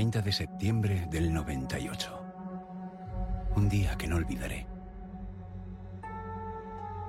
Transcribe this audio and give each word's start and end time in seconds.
30 0.00 0.22
de 0.22 0.32
septiembre 0.32 1.06
del 1.10 1.30
98. 1.30 2.22
Un 3.54 3.68
día 3.68 3.98
que 3.98 4.08
no 4.08 4.16
olvidaré. 4.16 4.66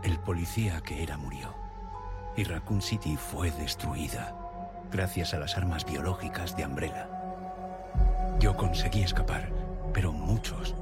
El 0.04 0.20
policía 0.20 0.82
que 0.82 1.02
era 1.02 1.16
murió 1.16 1.56
y 2.36 2.44
Raccoon 2.44 2.82
City 2.82 3.16
fue 3.16 3.50
destruida 3.52 4.36
gracias 4.92 5.34
a 5.34 5.40
las 5.40 5.56
armas 5.56 5.86
biológicas 5.86 6.58
de 6.58 6.66
Umbrella. 6.66 7.08
Yo 8.42 8.58
conseguí 8.58 9.04
escapar, 9.04 9.54
pero 9.94 10.12
muchos 10.12 10.76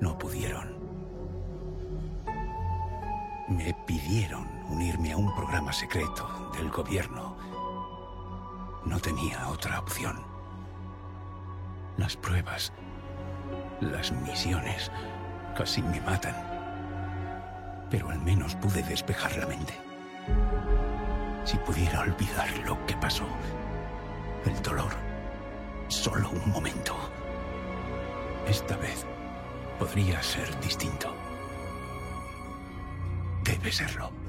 no 0.00 0.18
pudieron. 0.18 0.74
Me 3.48 3.74
pidieron 3.86 4.46
unirme 4.68 5.12
a 5.12 5.16
un 5.16 5.34
programa 5.34 5.72
secreto 5.72 6.52
del 6.54 6.68
gobierno. 6.68 7.34
No 8.84 9.00
tenía 9.00 9.48
otra 9.48 9.80
opción. 9.80 10.33
Las 11.96 12.16
pruebas, 12.16 12.72
las 13.80 14.10
misiones, 14.10 14.90
casi 15.56 15.80
me 15.82 16.00
matan. 16.00 16.34
Pero 17.90 18.10
al 18.10 18.20
menos 18.20 18.56
pude 18.56 18.82
despejar 18.82 19.36
la 19.36 19.46
mente. 19.46 19.74
Si 21.44 21.56
pudiera 21.58 22.00
olvidar 22.00 22.48
lo 22.66 22.84
que 22.86 22.96
pasó, 22.96 23.26
el 24.44 24.60
dolor, 24.62 24.92
solo 25.88 26.30
un 26.30 26.50
momento. 26.50 26.96
Esta 28.48 28.76
vez 28.76 29.06
podría 29.78 30.22
ser 30.22 30.58
distinto. 30.60 31.14
Debe 33.44 33.70
serlo. 33.70 34.23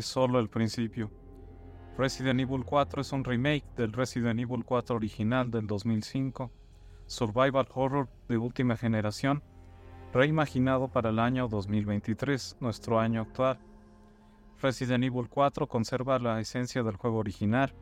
Es 0.00 0.06
solo 0.06 0.40
el 0.40 0.48
principio. 0.48 1.10
Resident 1.96 2.40
Evil 2.40 2.64
4 2.64 3.02
es 3.02 3.12
un 3.12 3.22
remake 3.22 3.64
del 3.76 3.92
Resident 3.92 4.40
Evil 4.40 4.64
4 4.64 4.96
original 4.96 5.50
del 5.50 5.66
2005, 5.66 6.50
survival 7.06 7.68
horror 7.74 8.08
de 8.28 8.38
última 8.38 8.76
generación, 8.76 9.42
reimaginado 10.12 10.88
para 10.88 11.10
el 11.10 11.18
año 11.18 11.48
2023, 11.48 12.56
nuestro 12.60 12.98
año 12.98 13.20
actual. 13.20 13.58
Resident 14.62 15.04
Evil 15.04 15.28
4 15.28 15.66
conserva 15.68 16.18
la 16.18 16.40
esencia 16.40 16.82
del 16.82 16.96
juego 16.96 17.18
original, 17.18 17.74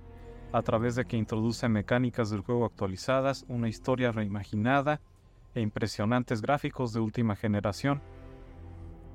a 0.52 0.62
través 0.62 0.96
de 0.96 1.04
que 1.04 1.16
introduce 1.16 1.68
mecánicas 1.68 2.30
del 2.30 2.40
juego 2.40 2.64
actualizadas, 2.64 3.44
una 3.48 3.68
historia 3.68 4.10
reimaginada 4.10 5.00
e 5.54 5.60
impresionantes 5.60 6.42
gráficos 6.42 6.92
de 6.92 7.00
última 7.00 7.36
generación, 7.36 8.02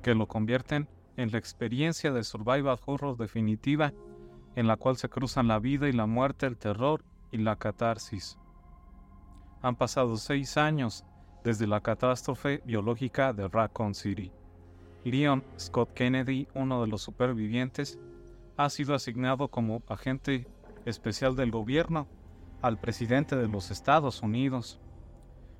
que 0.02 0.14
lo 0.14 0.26
convierten 0.26 0.88
en 1.16 1.30
la 1.30 1.38
experiencia 1.38 2.12
de 2.12 2.24
survival 2.24 2.78
horror 2.86 3.16
definitiva 3.16 3.92
en 4.56 4.66
la 4.66 4.76
cual 4.76 4.96
se 4.96 5.08
cruzan 5.08 5.48
la 5.48 5.58
vida 5.58 5.88
y 5.88 5.92
la 5.92 6.06
muerte, 6.06 6.46
el 6.46 6.56
terror 6.56 7.04
y 7.30 7.38
la 7.38 7.56
catarsis. 7.56 8.38
Han 9.62 9.76
pasado 9.76 10.16
seis 10.16 10.56
años 10.56 11.04
desde 11.42 11.66
la 11.66 11.80
catástrofe 11.80 12.62
biológica 12.64 13.32
de 13.32 13.48
Raccoon 13.48 13.94
City. 13.94 14.32
Leon 15.04 15.44
Scott 15.58 15.92
Kennedy, 15.92 16.48
uno 16.54 16.80
de 16.80 16.88
los 16.88 17.02
supervivientes, 17.02 17.98
ha 18.56 18.70
sido 18.70 18.94
asignado 18.94 19.48
como 19.48 19.82
agente 19.88 20.46
especial 20.86 21.36
del 21.36 21.50
gobierno 21.50 22.06
al 22.62 22.78
presidente 22.78 23.36
de 23.36 23.48
los 23.48 23.70
Estados 23.70 24.22
Unidos. 24.22 24.80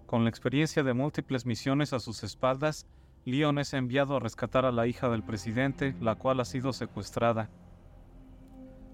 Con 0.06 0.24
la 0.24 0.30
experiencia 0.30 0.82
de 0.82 0.94
múltiples 0.94 1.44
misiones 1.44 1.92
a 1.92 2.00
sus 2.00 2.22
espaldas, 2.22 2.86
Leon 3.24 3.58
es 3.58 3.72
enviado 3.72 4.16
a 4.16 4.20
rescatar 4.20 4.66
a 4.66 4.72
la 4.72 4.86
hija 4.86 5.08
del 5.08 5.22
presidente, 5.22 5.94
la 6.00 6.14
cual 6.14 6.40
ha 6.40 6.44
sido 6.44 6.72
secuestrada. 6.72 7.48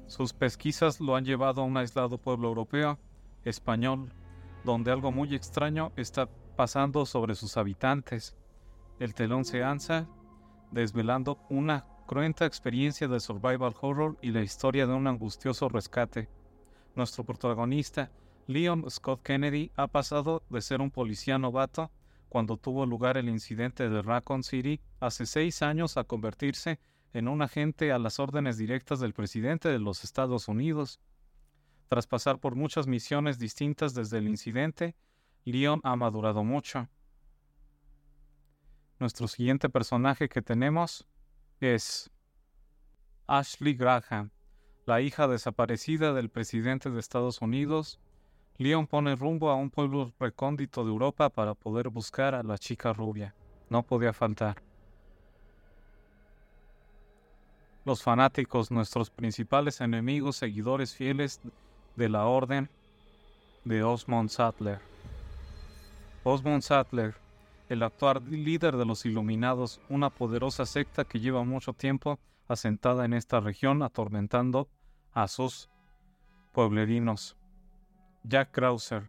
Sus 0.06 0.32
pesquisas 0.32 1.00
lo 1.00 1.16
han 1.16 1.24
llevado 1.24 1.62
a 1.62 1.64
un 1.64 1.76
aislado 1.76 2.18
pueblo 2.18 2.48
europeo, 2.48 2.98
español, 3.44 4.12
donde 4.64 4.92
algo 4.92 5.10
muy 5.10 5.34
extraño 5.34 5.92
está 5.96 6.28
pasando 6.56 7.06
sobre 7.06 7.34
sus 7.34 7.56
habitantes. 7.56 8.36
el 8.98 9.14
telón 9.14 9.46
se 9.46 9.62
alza, 9.62 10.06
desvelando 10.70 11.38
una 11.48 11.86
cruenta 12.06 12.44
experiencia 12.44 13.08
de 13.08 13.18
survival 13.18 13.74
horror 13.80 14.18
y 14.20 14.30
la 14.30 14.42
historia 14.42 14.86
de 14.86 14.92
un 14.92 15.06
angustioso 15.06 15.68
rescate. 15.68 16.28
Nuestro 16.94 17.24
protagonista, 17.24 18.10
Leon 18.46 18.90
Scott 18.90 19.22
Kennedy, 19.22 19.70
ha 19.76 19.86
pasado 19.86 20.42
de 20.50 20.60
ser 20.60 20.82
un 20.82 20.90
policía 20.90 21.38
novato 21.38 21.90
cuando 22.30 22.56
tuvo 22.56 22.86
lugar 22.86 23.18
el 23.18 23.28
incidente 23.28 23.90
de 23.90 24.02
Raccoon 24.02 24.44
City 24.44 24.80
hace 25.00 25.26
seis 25.26 25.62
años 25.62 25.96
a 25.96 26.04
convertirse 26.04 26.78
en 27.12 27.26
un 27.26 27.42
agente 27.42 27.90
a 27.90 27.98
las 27.98 28.20
órdenes 28.20 28.56
directas 28.56 29.00
del 29.00 29.12
presidente 29.12 29.68
de 29.68 29.80
los 29.80 30.04
Estados 30.04 30.46
Unidos. 30.46 31.00
Tras 31.88 32.06
pasar 32.06 32.38
por 32.38 32.54
muchas 32.54 32.86
misiones 32.86 33.40
distintas 33.40 33.94
desde 33.94 34.18
el 34.18 34.28
incidente, 34.28 34.94
Leon 35.44 35.80
ha 35.82 35.96
madurado 35.96 36.44
mucho. 36.44 36.88
Nuestro 39.00 39.26
siguiente 39.26 39.68
personaje 39.68 40.28
que 40.28 40.40
tenemos 40.40 41.08
es 41.58 42.12
Ashley 43.26 43.74
Graham, 43.74 44.30
la 44.86 45.00
hija 45.00 45.26
desaparecida 45.26 46.12
del 46.12 46.30
presidente 46.30 46.90
de 46.90 47.00
Estados 47.00 47.42
Unidos. 47.42 47.98
Leon 48.60 48.86
pone 48.86 49.16
rumbo 49.16 49.48
a 49.48 49.54
un 49.54 49.70
pueblo 49.70 50.12
recóndito 50.20 50.84
de 50.84 50.90
Europa 50.90 51.30
para 51.30 51.54
poder 51.54 51.88
buscar 51.88 52.34
a 52.34 52.42
la 52.42 52.58
chica 52.58 52.92
rubia. 52.92 53.34
No 53.70 53.82
podía 53.82 54.12
faltar. 54.12 54.62
Los 57.86 58.02
fanáticos, 58.02 58.70
nuestros 58.70 59.08
principales 59.08 59.80
enemigos, 59.80 60.36
seguidores 60.36 60.94
fieles 60.94 61.40
de 61.96 62.10
la 62.10 62.26
orden 62.26 62.68
de 63.64 63.82
Osmond 63.82 64.28
Sattler. 64.28 64.78
Osmond 66.22 66.60
Sattler 66.60 67.14
el 67.70 67.82
actual 67.82 68.22
líder 68.28 68.76
de 68.76 68.84
los 68.84 69.06
Iluminados, 69.06 69.80
una 69.88 70.10
poderosa 70.10 70.66
secta 70.66 71.06
que 71.06 71.18
lleva 71.18 71.44
mucho 71.44 71.72
tiempo 71.72 72.18
asentada 72.46 73.06
en 73.06 73.14
esta 73.14 73.40
región 73.40 73.82
atormentando 73.82 74.68
a 75.14 75.28
sus 75.28 75.70
pueblerinos. 76.52 77.39
Jack 78.22 78.50
Krauser, 78.50 79.08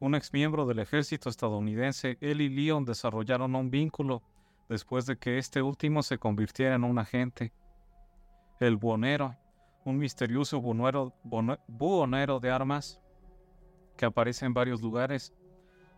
un 0.00 0.14
exmiembro 0.14 0.64
del 0.66 0.78
ejército 0.78 1.28
estadounidense, 1.28 2.16
él 2.20 2.40
y 2.40 2.48
Leon 2.48 2.84
desarrollaron 2.84 3.54
un 3.54 3.70
vínculo 3.70 4.22
después 4.68 5.04
de 5.04 5.18
que 5.18 5.38
este 5.38 5.60
último 5.60 6.02
se 6.02 6.18
convirtiera 6.18 6.74
en 6.74 6.84
un 6.84 6.98
agente. 6.98 7.52
El 8.58 8.76
Buonero, 8.76 9.36
un 9.84 9.98
misterioso 9.98 10.60
buhonero 10.60 12.40
de 12.40 12.50
armas 12.50 13.00
que 13.96 14.06
aparece 14.06 14.46
en 14.46 14.54
varios 14.54 14.80
lugares, 14.80 15.34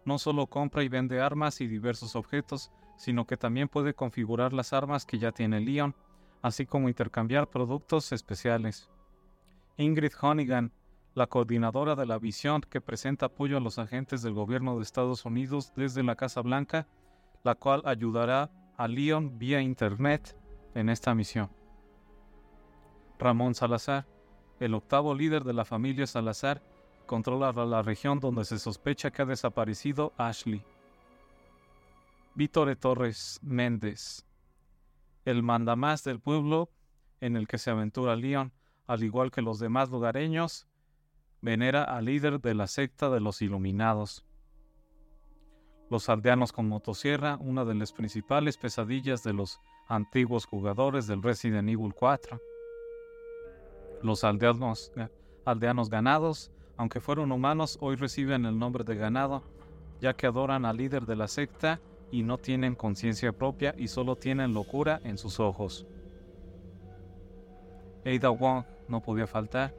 no 0.04 0.18
solo 0.18 0.46
compra 0.46 0.82
y 0.82 0.88
vende 0.88 1.20
armas 1.20 1.60
y 1.60 1.68
diversos 1.68 2.16
objetos, 2.16 2.72
sino 2.96 3.24
que 3.24 3.36
también 3.36 3.68
puede 3.68 3.94
configurar 3.94 4.52
las 4.52 4.72
armas 4.72 5.06
que 5.06 5.18
ya 5.18 5.30
tiene 5.30 5.60
Leon, 5.60 5.94
así 6.42 6.66
como 6.66 6.88
intercambiar 6.88 7.48
productos 7.48 8.10
especiales. 8.10 8.90
Ingrid 9.76 10.12
Honigan, 10.20 10.72
la 11.18 11.26
coordinadora 11.26 11.96
de 11.96 12.06
la 12.06 12.18
visión 12.18 12.60
que 12.62 12.80
presenta 12.80 13.26
apoyo 13.26 13.56
a 13.56 13.60
los 13.60 13.80
agentes 13.80 14.22
del 14.22 14.34
gobierno 14.34 14.76
de 14.76 14.84
Estados 14.84 15.24
Unidos 15.24 15.72
desde 15.74 16.04
la 16.04 16.14
Casa 16.14 16.42
Blanca, 16.42 16.86
la 17.42 17.56
cual 17.56 17.82
ayudará 17.86 18.52
a 18.76 18.86
Leon 18.86 19.36
vía 19.36 19.60
Internet 19.60 20.38
en 20.76 20.88
esta 20.88 21.16
misión. 21.16 21.50
Ramón 23.18 23.56
Salazar, 23.56 24.06
el 24.60 24.74
octavo 24.74 25.12
líder 25.12 25.42
de 25.42 25.54
la 25.54 25.64
familia 25.64 26.06
Salazar, 26.06 26.62
controla 27.04 27.52
la 27.52 27.82
región 27.82 28.20
donde 28.20 28.44
se 28.44 28.60
sospecha 28.60 29.10
que 29.10 29.22
ha 29.22 29.26
desaparecido 29.26 30.12
Ashley. 30.18 30.62
Víctor 32.36 32.76
Torres 32.76 33.40
Méndez, 33.42 34.24
el 35.24 35.42
mandamás 35.42 36.04
del 36.04 36.20
pueblo 36.20 36.70
en 37.20 37.36
el 37.36 37.48
que 37.48 37.58
se 37.58 37.72
aventura 37.72 38.14
Leon, 38.14 38.52
al 38.86 39.02
igual 39.02 39.32
que 39.32 39.42
los 39.42 39.58
demás 39.58 39.90
lugareños, 39.90 40.67
venera 41.40 41.84
al 41.84 42.06
líder 42.06 42.40
de 42.40 42.54
la 42.54 42.66
secta 42.66 43.10
de 43.10 43.20
los 43.20 43.42
Iluminados. 43.42 44.24
Los 45.90 46.08
aldeanos 46.08 46.52
con 46.52 46.68
motosierra, 46.68 47.38
una 47.40 47.64
de 47.64 47.74
las 47.74 47.92
principales 47.92 48.58
pesadillas 48.58 49.22
de 49.22 49.32
los 49.32 49.60
antiguos 49.86 50.44
jugadores 50.44 51.06
del 51.06 51.22
Resident 51.22 51.68
Evil 51.68 51.94
4. 51.94 52.40
Los 54.02 54.22
aldeanos, 54.22 54.92
eh, 54.96 55.08
aldeanos 55.44 55.88
ganados, 55.88 56.52
aunque 56.76 57.00
fueron 57.00 57.32
humanos, 57.32 57.78
hoy 57.80 57.96
reciben 57.96 58.44
el 58.44 58.58
nombre 58.58 58.84
de 58.84 58.96
ganado, 58.96 59.42
ya 60.00 60.14
que 60.14 60.26
adoran 60.26 60.64
al 60.64 60.76
líder 60.76 61.06
de 61.06 61.16
la 61.16 61.26
secta 61.26 61.80
y 62.10 62.22
no 62.22 62.38
tienen 62.38 62.74
conciencia 62.74 63.32
propia 63.32 63.74
y 63.76 63.88
solo 63.88 64.16
tienen 64.16 64.54
locura 64.54 65.00
en 65.04 65.18
sus 65.18 65.40
ojos. 65.40 65.86
Ada 68.04 68.30
Wong 68.30 68.64
no 68.88 69.00
podía 69.00 69.26
faltar. 69.26 69.74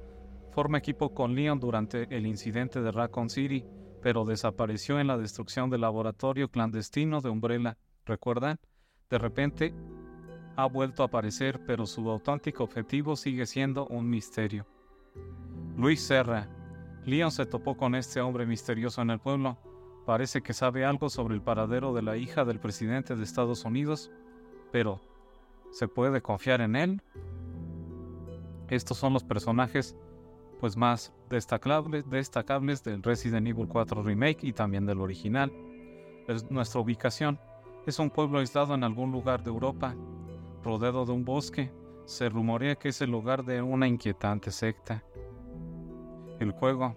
Forma 0.60 0.80
equipo 0.80 1.14
con 1.14 1.36
Leon 1.36 1.58
durante 1.58 2.14
el 2.14 2.28
incidente 2.28 2.82
de 2.82 2.92
Raccoon 2.92 3.30
City, 3.30 3.64
pero 4.02 4.26
desapareció 4.26 5.00
en 5.00 5.08
la 5.08 5.18
destrucción 5.18 5.70
del 5.70 5.80
laboratorio 5.80 6.52
clandestino 6.52 7.22
de 7.22 7.30
Umbrella. 7.30 7.78
¿Recuerdan? 8.06 8.60
De 9.10 9.18
repente 9.20 9.74
ha 10.58 10.66
vuelto 10.66 11.02
a 11.02 11.06
aparecer, 11.06 11.62
pero 11.66 11.86
su 11.86 12.10
auténtico 12.10 12.66
objetivo 12.66 13.16
sigue 13.16 13.46
siendo 13.46 13.88
un 13.88 14.10
misterio. 14.10 14.68
Luis 15.78 16.02
Serra, 16.02 16.50
Leon 17.06 17.32
se 17.32 17.46
topó 17.46 17.78
con 17.78 17.96
este 17.96 18.20
hombre 18.20 18.46
misterioso 18.46 19.02
en 19.02 19.12
el 19.12 19.20
pueblo. 19.20 19.58
Parece 20.06 20.42
que 20.42 20.52
sabe 20.52 20.84
algo 20.84 21.10
sobre 21.10 21.36
el 21.36 21.42
paradero 21.42 21.94
de 21.94 22.02
la 22.02 22.18
hija 22.18 22.44
del 22.44 22.60
presidente 22.60 23.16
de 23.16 23.24
Estados 23.24 23.64
Unidos, 23.64 24.12
pero 24.74 25.00
¿se 25.72 25.88
puede 25.88 26.22
confiar 26.22 26.60
en 26.60 26.76
él? 26.76 27.02
Estos 28.68 28.98
son 28.98 29.14
los 29.14 29.24
personajes 29.24 29.95
pues 30.59 30.75
más 30.75 31.13
destacables, 31.30 32.09
destacables 32.09 32.83
del 32.83 33.01
Resident 33.04 33.47
Evil 33.47 33.68
4 33.68 34.04
Remake 34.04 34.44
y 34.44 34.54
también 34.54 34.85
del 34.85 35.01
original. 35.01 35.51
Es 36.28 36.49
nuestra 36.51 36.81
ubicación 36.81 37.39
es 37.85 37.97
un 37.97 38.09
pueblo 38.09 38.39
aislado 38.39 38.75
en 38.75 38.83
algún 38.83 39.11
lugar 39.11 39.44
de 39.44 39.49
Europa, 39.49 39.95
rodeado 40.63 41.06
de 41.06 41.11
un 41.11 41.25
bosque. 41.25 41.71
Se 42.06 42.30
rumorea 42.30 42.75
que 42.75 42.89
es 42.89 43.01
el 43.01 43.09
lugar 43.09 43.44
de 43.44 43.61
una 43.61 43.87
inquietante 43.87 44.51
secta 44.51 45.04
el 46.39 46.51
juego. 46.51 46.95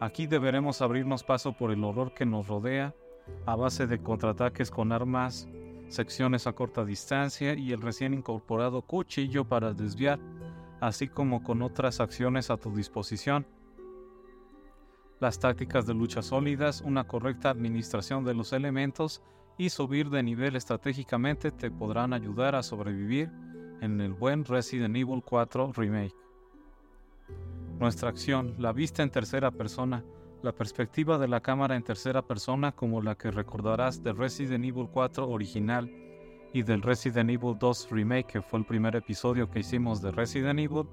Aquí 0.00 0.26
deberemos 0.26 0.82
abrirnos 0.82 1.22
paso 1.22 1.52
por 1.52 1.70
el 1.70 1.84
horror 1.84 2.12
que 2.14 2.26
nos 2.26 2.48
rodea 2.48 2.94
a 3.46 3.54
base 3.54 3.86
de 3.86 4.02
contraataques 4.02 4.70
con 4.70 4.90
armas, 4.92 5.48
secciones 5.88 6.46
a 6.46 6.52
corta 6.52 6.84
distancia 6.84 7.54
y 7.54 7.72
el 7.72 7.80
recién 7.80 8.12
incorporado 8.12 8.82
cuchillo 8.82 9.44
para 9.44 9.72
desviar, 9.72 10.18
así 10.82 11.06
como 11.06 11.44
con 11.44 11.62
otras 11.62 12.00
acciones 12.00 12.50
a 12.50 12.56
tu 12.56 12.74
disposición. 12.74 13.46
Las 15.20 15.38
tácticas 15.38 15.86
de 15.86 15.94
lucha 15.94 16.22
sólidas, 16.22 16.80
una 16.80 17.04
correcta 17.04 17.50
administración 17.50 18.24
de 18.24 18.34
los 18.34 18.52
elementos 18.52 19.22
y 19.56 19.70
subir 19.70 20.10
de 20.10 20.24
nivel 20.24 20.56
estratégicamente 20.56 21.52
te 21.52 21.70
podrán 21.70 22.12
ayudar 22.12 22.56
a 22.56 22.64
sobrevivir 22.64 23.30
en 23.80 24.00
el 24.00 24.12
buen 24.12 24.44
Resident 24.44 24.96
Evil 24.96 25.22
4 25.24 25.72
Remake. 25.72 26.16
Nuestra 27.78 28.08
acción, 28.08 28.56
la 28.58 28.72
vista 28.72 29.04
en 29.04 29.10
tercera 29.10 29.52
persona, 29.52 30.04
la 30.42 30.50
perspectiva 30.50 31.16
de 31.16 31.28
la 31.28 31.40
cámara 31.40 31.76
en 31.76 31.84
tercera 31.84 32.22
persona 32.22 32.72
como 32.72 33.00
la 33.02 33.14
que 33.14 33.30
recordarás 33.30 34.02
de 34.02 34.12
Resident 34.12 34.64
Evil 34.64 34.88
4 34.92 35.28
original 35.28 35.88
y 36.52 36.62
del 36.62 36.82
Resident 36.82 37.30
Evil 37.30 37.56
2 37.58 37.88
Remake 37.90 38.26
que 38.26 38.42
fue 38.42 38.58
el 38.58 38.66
primer 38.66 38.96
episodio 38.96 39.50
que 39.50 39.60
hicimos 39.60 40.02
de 40.02 40.10
Resident 40.10 40.58
Evil, 40.58 40.86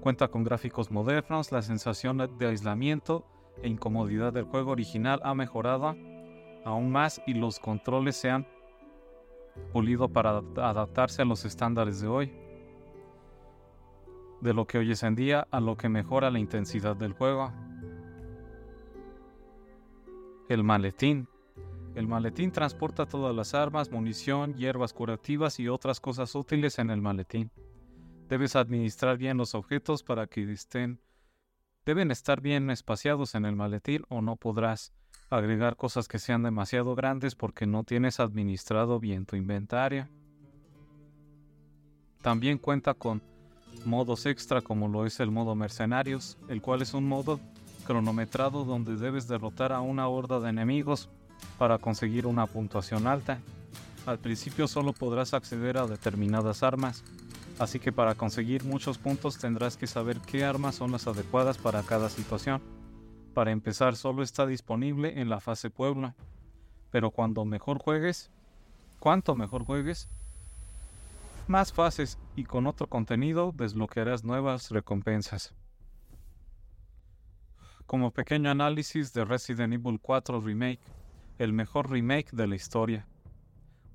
cuenta 0.00 0.28
con 0.28 0.44
gráficos 0.44 0.90
modernos, 0.90 1.52
la 1.52 1.62
sensación 1.62 2.18
de 2.38 2.46
aislamiento 2.46 3.26
e 3.62 3.68
incomodidad 3.68 4.32
del 4.32 4.44
juego 4.44 4.70
original 4.70 5.20
ha 5.22 5.34
mejorado 5.34 5.96
aún 6.64 6.90
más 6.90 7.20
y 7.26 7.34
los 7.34 7.58
controles 7.58 8.16
se 8.16 8.30
han 8.30 8.46
pulido 9.72 10.08
para 10.08 10.42
adaptarse 10.56 11.22
a 11.22 11.24
los 11.24 11.44
estándares 11.44 12.00
de 12.00 12.08
hoy 12.08 12.32
de 14.40 14.54
lo 14.54 14.66
que 14.66 14.78
hoy 14.78 14.92
es 14.92 15.02
en 15.02 15.14
día 15.14 15.46
a 15.50 15.60
lo 15.60 15.76
que 15.76 15.88
mejora 15.88 16.30
la 16.30 16.38
intensidad 16.38 16.96
del 16.96 17.12
juego. 17.12 17.52
El 20.48 20.64
maletín. 20.64 21.28
El 21.94 22.06
maletín 22.06 22.52
transporta 22.52 23.06
todas 23.06 23.34
las 23.34 23.52
armas, 23.52 23.90
munición, 23.90 24.54
hierbas 24.54 24.92
curativas 24.92 25.58
y 25.58 25.68
otras 25.68 26.00
cosas 26.00 26.34
útiles 26.34 26.78
en 26.78 26.90
el 26.90 27.02
maletín. 27.02 27.50
Debes 28.28 28.54
administrar 28.54 29.18
bien 29.18 29.36
los 29.36 29.54
objetos 29.56 30.04
para 30.04 30.28
que 30.28 30.50
estén 30.52 31.00
deben 31.84 32.10
estar 32.12 32.40
bien 32.40 32.70
espaciados 32.70 33.34
en 33.34 33.44
el 33.44 33.56
maletín 33.56 34.04
o 34.08 34.22
no 34.22 34.36
podrás 34.36 34.92
agregar 35.30 35.76
cosas 35.76 36.06
que 36.06 36.20
sean 36.20 36.44
demasiado 36.44 36.94
grandes 36.94 37.34
porque 37.34 37.66
no 37.66 37.82
tienes 37.82 38.20
administrado 38.20 39.00
bien 39.00 39.26
tu 39.26 39.34
inventario. 39.34 40.08
También 42.22 42.58
cuenta 42.58 42.94
con 42.94 43.22
modos 43.84 44.26
extra 44.26 44.60
como 44.60 44.86
lo 44.86 45.06
es 45.06 45.18
el 45.18 45.30
modo 45.30 45.56
mercenarios, 45.56 46.38
el 46.48 46.62
cual 46.62 46.82
es 46.82 46.94
un 46.94 47.08
modo 47.08 47.40
cronometrado 47.84 48.64
donde 48.64 48.96
debes 48.96 49.26
derrotar 49.26 49.72
a 49.72 49.80
una 49.80 50.06
horda 50.06 50.38
de 50.38 50.50
enemigos 50.50 51.08
para 51.58 51.78
conseguir 51.78 52.26
una 52.26 52.46
puntuación 52.46 53.06
alta. 53.06 53.38
Al 54.06 54.18
principio 54.18 54.66
solo 54.66 54.92
podrás 54.92 55.34
acceder 55.34 55.78
a 55.78 55.86
determinadas 55.86 56.62
armas, 56.62 57.04
así 57.58 57.78
que 57.78 57.92
para 57.92 58.14
conseguir 58.14 58.64
muchos 58.64 58.98
puntos 58.98 59.38
tendrás 59.38 59.76
que 59.76 59.86
saber 59.86 60.18
qué 60.20 60.44
armas 60.44 60.76
son 60.76 60.92
las 60.92 61.06
adecuadas 61.06 61.58
para 61.58 61.82
cada 61.82 62.08
situación. 62.08 62.62
Para 63.34 63.50
empezar 63.50 63.96
solo 63.96 64.22
está 64.22 64.46
disponible 64.46 65.20
en 65.20 65.28
la 65.28 65.40
fase 65.40 65.70
Puebla, 65.70 66.14
pero 66.90 67.10
cuando 67.10 67.44
mejor 67.44 67.78
juegues, 67.78 68.30
cuanto 68.98 69.36
mejor 69.36 69.64
juegues, 69.64 70.08
más 71.46 71.72
fases 71.72 72.18
y 72.36 72.44
con 72.44 72.66
otro 72.66 72.86
contenido 72.86 73.52
desbloquearás 73.54 74.24
nuevas 74.24 74.70
recompensas. 74.70 75.52
Como 77.86 78.12
pequeño 78.12 78.50
análisis 78.50 79.12
de 79.12 79.24
Resident 79.24 79.74
Evil 79.74 79.98
4 80.00 80.40
Remake, 80.40 80.78
el 81.40 81.54
mejor 81.54 81.90
remake 81.90 82.32
de 82.32 82.46
la 82.46 82.54
historia. 82.54 83.06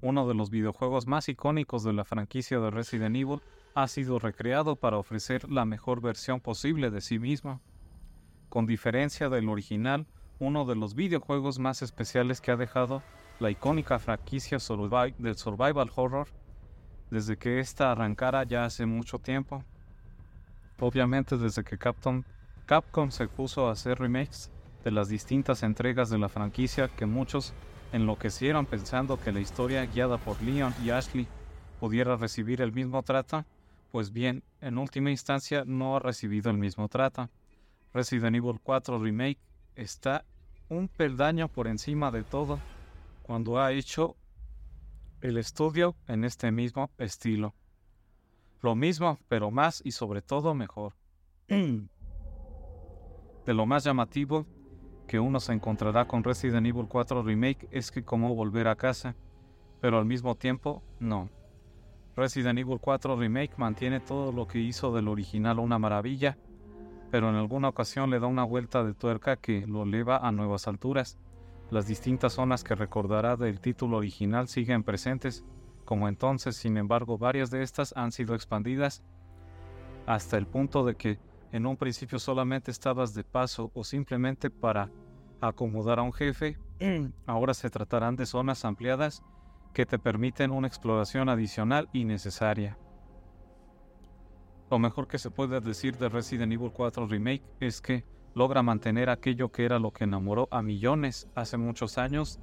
Uno 0.02 0.28
de 0.28 0.34
los 0.34 0.50
videojuegos 0.50 1.06
más 1.06 1.30
icónicos 1.30 1.84
de 1.84 1.94
la 1.94 2.04
franquicia 2.04 2.60
de 2.60 2.72
Resident 2.72 3.16
Evil 3.16 3.40
ha 3.76 3.88
sido 3.88 4.18
recreado 4.18 4.76
para 4.76 4.98
ofrecer 4.98 5.48
la 5.52 5.64
mejor 5.64 6.02
versión 6.02 6.40
posible 6.40 6.90
de 6.90 7.02
sí 7.02 7.20
mismo. 7.20 7.62
Con 8.50 8.66
diferencia 8.66 9.30
del 9.30 9.48
original, 9.48 10.08
uno 10.40 10.66
de 10.66 10.76
los 10.76 10.96
videojuegos 10.96 11.60
más 11.60 11.84
especiales 11.84 12.42
que 12.42 12.50
ha 12.50 12.58
dejado 12.58 13.04
la 13.40 13.52
icónica 13.52 14.00
franquicia 14.00 14.58
del 14.58 15.38
survival 15.38 15.92
horror 15.96 16.28
desde 17.12 17.38
que 17.38 17.60
ésta 17.60 17.92
arrancara 17.92 18.44
ya 18.44 18.66
hace 18.66 18.88
mucho 18.88 19.20
tiempo. 19.20 19.64
Obviamente 20.80 21.38
desde 21.38 21.64
que 21.64 21.78
Capcom, 21.78 22.24
Capcom 22.66 23.12
se 23.12 23.28
puso 23.28 23.68
a 23.68 23.74
hacer 23.74 24.00
remakes 24.00 24.50
de 24.86 24.92
las 24.92 25.10
distintas 25.10 25.64
entregas 25.64 26.10
de 26.12 26.20
la 26.20 26.30
franquicia 26.30 26.88
que 26.88 27.08
muchos 27.08 27.54
enloquecieron 27.92 28.68
pensando 28.68 29.20
que 29.20 29.32
la 29.32 29.40
historia 29.40 29.84
guiada 29.88 30.20
por 30.20 30.40
Leon 30.44 30.76
y 30.84 30.92
Ashley 30.92 31.28
pudiera 31.80 32.16
recibir 32.16 32.62
el 32.62 32.72
mismo 32.72 33.02
trato, 33.02 33.46
pues 33.92 34.14
bien, 34.14 34.44
en 34.62 34.78
última 34.78 35.10
instancia 35.10 35.64
no 35.66 35.96
ha 35.96 36.00
recibido 36.00 36.52
el 36.52 36.58
mismo 36.58 36.88
trato. 36.88 37.32
Resident 37.96 38.36
Evil 38.36 38.60
4 38.62 39.00
Remake 39.00 39.40
está 39.76 40.24
un 40.70 40.88
peldaño 40.88 41.48
por 41.48 41.68
encima 41.68 42.12
de 42.12 42.24
todo 42.24 42.60
cuando 43.24 43.60
ha 43.60 43.72
hecho 43.72 44.16
el 45.22 45.38
estudio 45.38 45.96
en 46.08 46.26
este 46.26 46.52
mismo 46.52 46.92
estilo. 47.00 47.56
Lo 48.62 48.76
mismo, 48.76 49.18
pero 49.30 49.50
más 49.50 49.82
y 49.84 49.92
sobre 49.92 50.22
todo 50.22 50.54
mejor. 50.54 50.94
De 51.48 51.88
lo 53.54 53.68
más 53.68 53.84
llamativo 53.84 54.48
que 55.06 55.20
uno 55.20 55.40
se 55.40 55.54
encontrará 55.54 56.06
con 56.06 56.24
Resident 56.24 56.68
Evil 56.68 56.88
4 56.88 57.24
Remake 57.24 57.68
es 57.72 57.92
que 57.92 58.04
como 58.04 58.34
volver 58.36 58.68
a 58.68 58.76
casa, 58.76 59.16
pero 59.82 59.98
al 59.98 60.06
mismo 60.06 60.36
tiempo 60.36 60.84
no. 61.00 61.30
Resident 62.16 62.60
Evil 62.60 62.80
4 62.80 63.16
Remake 63.16 63.54
mantiene 63.58 64.00
todo 64.00 64.32
lo 64.32 64.48
que 64.48 64.60
hizo 64.60 64.94
del 64.94 65.08
original 65.08 65.60
una 65.60 65.78
maravilla, 65.78 66.38
pero 67.12 67.30
en 67.30 67.36
alguna 67.36 67.70
ocasión 67.70 68.10
le 68.10 68.20
da 68.20 68.28
una 68.28 68.44
vuelta 68.44 68.84
de 68.84 68.94
tuerca 68.94 69.36
que 69.36 69.68
lo 69.68 69.84
eleva 69.84 70.18
a 70.18 70.32
nuevas 70.32 70.68
alturas. 70.68 71.18
Las 71.72 71.88
distintas 71.88 72.34
zonas 72.34 72.64
que 72.64 72.76
recordará 72.76 73.36
del 73.36 73.60
título 73.60 73.98
original 73.98 74.48
siguen 74.48 74.84
presentes, 74.84 75.44
como 75.84 76.08
entonces, 76.08 76.56
sin 76.56 76.78
embargo, 76.78 77.18
varias 77.18 77.52
de 77.52 77.64
estas 77.64 77.94
han 77.96 78.12
sido 78.12 78.34
expandidas 78.34 79.04
hasta 80.06 80.38
el 80.38 80.46
punto 80.46 80.86
de 80.86 80.96
que 80.96 81.20
en 81.52 81.66
un 81.66 81.78
principio 81.78 82.20
solamente 82.20 82.72
estabas 82.72 83.14
de 83.14 83.24
paso 83.24 83.72
o 83.74 83.84
simplemente 83.84 84.50
para 84.50 84.92
acomodar 85.42 86.00
a 86.00 86.04
un 86.04 86.14
jefe, 86.14 86.58
ahora 87.26 87.54
se 87.54 87.70
tratarán 87.70 88.16
de 88.16 88.26
zonas 88.26 88.66
ampliadas 88.66 89.24
que 89.74 89.86
te 89.86 90.00
permiten 90.00 90.52
una 90.52 90.68
exploración 90.68 91.30
adicional 91.30 91.90
y 91.94 92.06
necesaria. 92.06 92.78
Lo 94.72 94.80
mejor 94.80 95.08
que 95.08 95.20
se 95.20 95.30
puede 95.30 95.60
decir 95.60 95.98
de 95.98 96.10
Resident 96.10 96.52
Evil 96.52 96.72
4 96.72 97.08
Remake 97.08 97.44
es 97.60 97.82
que 97.82 98.04
logra 98.34 98.64
mantener 98.64 99.10
aquello 99.10 99.52
que 99.52 99.64
era 99.64 99.80
lo 99.80 99.92
que 99.92 100.06
enamoró 100.06 100.48
a 100.52 100.62
millones 100.62 101.28
hace 101.36 101.58
muchos 101.58 101.98
años, 101.98 102.40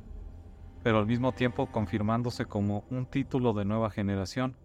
pero 0.83 0.99
al 0.99 1.07
mismo 1.07 1.33
tiempo 1.33 1.67
confirmándose 1.67 2.47
como 2.47 2.85
un 2.91 3.07
título 3.07 3.53
de 3.53 3.65
nueva 3.65 3.91
generación. 3.91 4.57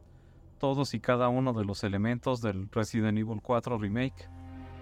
Todos 0.60 0.94
y 0.94 1.00
cada 1.00 1.30
uno 1.30 1.54
de 1.54 1.66
los 1.66 1.84
elementos 1.84 2.42
del 2.42 2.70
Resident 2.72 3.18
Evil 3.18 3.42
4 3.42 3.78
Remake, 3.78 4.30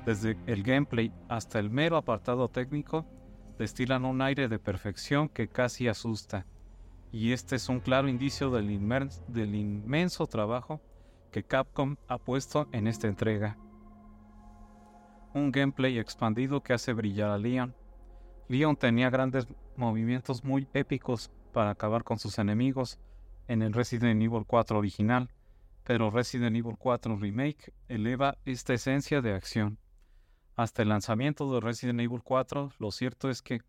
desde 0.06 0.38
el 0.46 0.64
gameplay 0.64 1.12
hasta 1.28 1.60
el 1.60 1.70
mero 1.70 1.98
apartado 1.98 2.48
técnico, 2.48 3.06
destilan 3.58 4.06
un 4.06 4.22
aire 4.22 4.48
de 4.48 4.60
perfección 4.60 5.30
que 5.30 5.48
casi 5.48 5.88
asusta. 5.88 6.46
Y 7.12 7.32
este 7.32 7.56
es 7.56 7.70
un 7.70 7.80
claro 7.80 8.08
indicio 8.08 8.50
del, 8.52 8.70
inmenso 8.72 10.28
trabajo 10.28 10.82
que 11.32 11.44
Capcom 11.44 11.96
ha 12.08 12.18
puesto 12.18 12.68
en 12.72 12.88
esta 12.88 13.08
entrega 13.08 13.58
un 15.36 15.52
gameplay 15.52 16.00
expandido 16.00 16.62
que 16.64 16.72
hace 16.72 16.94
brillar 16.94 17.30
a 17.30 17.38
Leon. 17.38 17.76
Leon 18.48 18.78
tenía 18.78 19.10
grandes 19.10 19.48
movimientos 19.76 20.46
muy 20.46 20.66
épicos 20.74 21.30
para 21.52 21.72
acabar 21.72 22.06
con 22.06 22.20
sus 22.20 22.40
enemigos 22.40 23.00
en 23.50 23.62
el 23.62 23.74
Resident 23.74 24.22
Evil 24.22 24.46
4 24.48 24.78
original, 24.78 25.30
pero 25.86 26.10
Resident 26.10 26.56
Evil 26.56 26.76
4 26.78 27.16
Remake 27.16 27.74
eleva 27.88 28.38
esta 28.44 28.74
esencia 28.74 29.22
de 29.22 29.34
acción. 29.34 29.78
Hasta 30.56 30.82
el 30.82 30.90
lanzamiento 30.90 31.54
de 31.54 31.62
Resident 31.62 32.02
Evil 32.02 32.22
4, 32.24 32.74
lo 32.80 32.92
cierto 32.92 33.30
es 33.30 33.42
que 33.42 33.62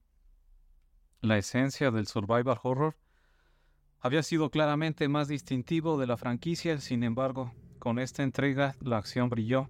la 1.20 1.37
esencia 1.37 1.90
del 1.90 2.06
survival 2.06 2.58
horror 2.62 2.96
había 4.00 4.23
sido 4.23 4.50
claramente 4.50 5.08
más 5.08 5.28
distintivo 5.28 5.99
de 5.99 6.06
la 6.06 6.16
franquicia, 6.16 6.80
sin 6.80 7.04
embargo, 7.04 7.52
con 7.78 7.99
esta 7.99 8.23
entrega 8.23 8.75
la 8.80 8.96
acción 8.96 9.28
brilló 9.28 9.68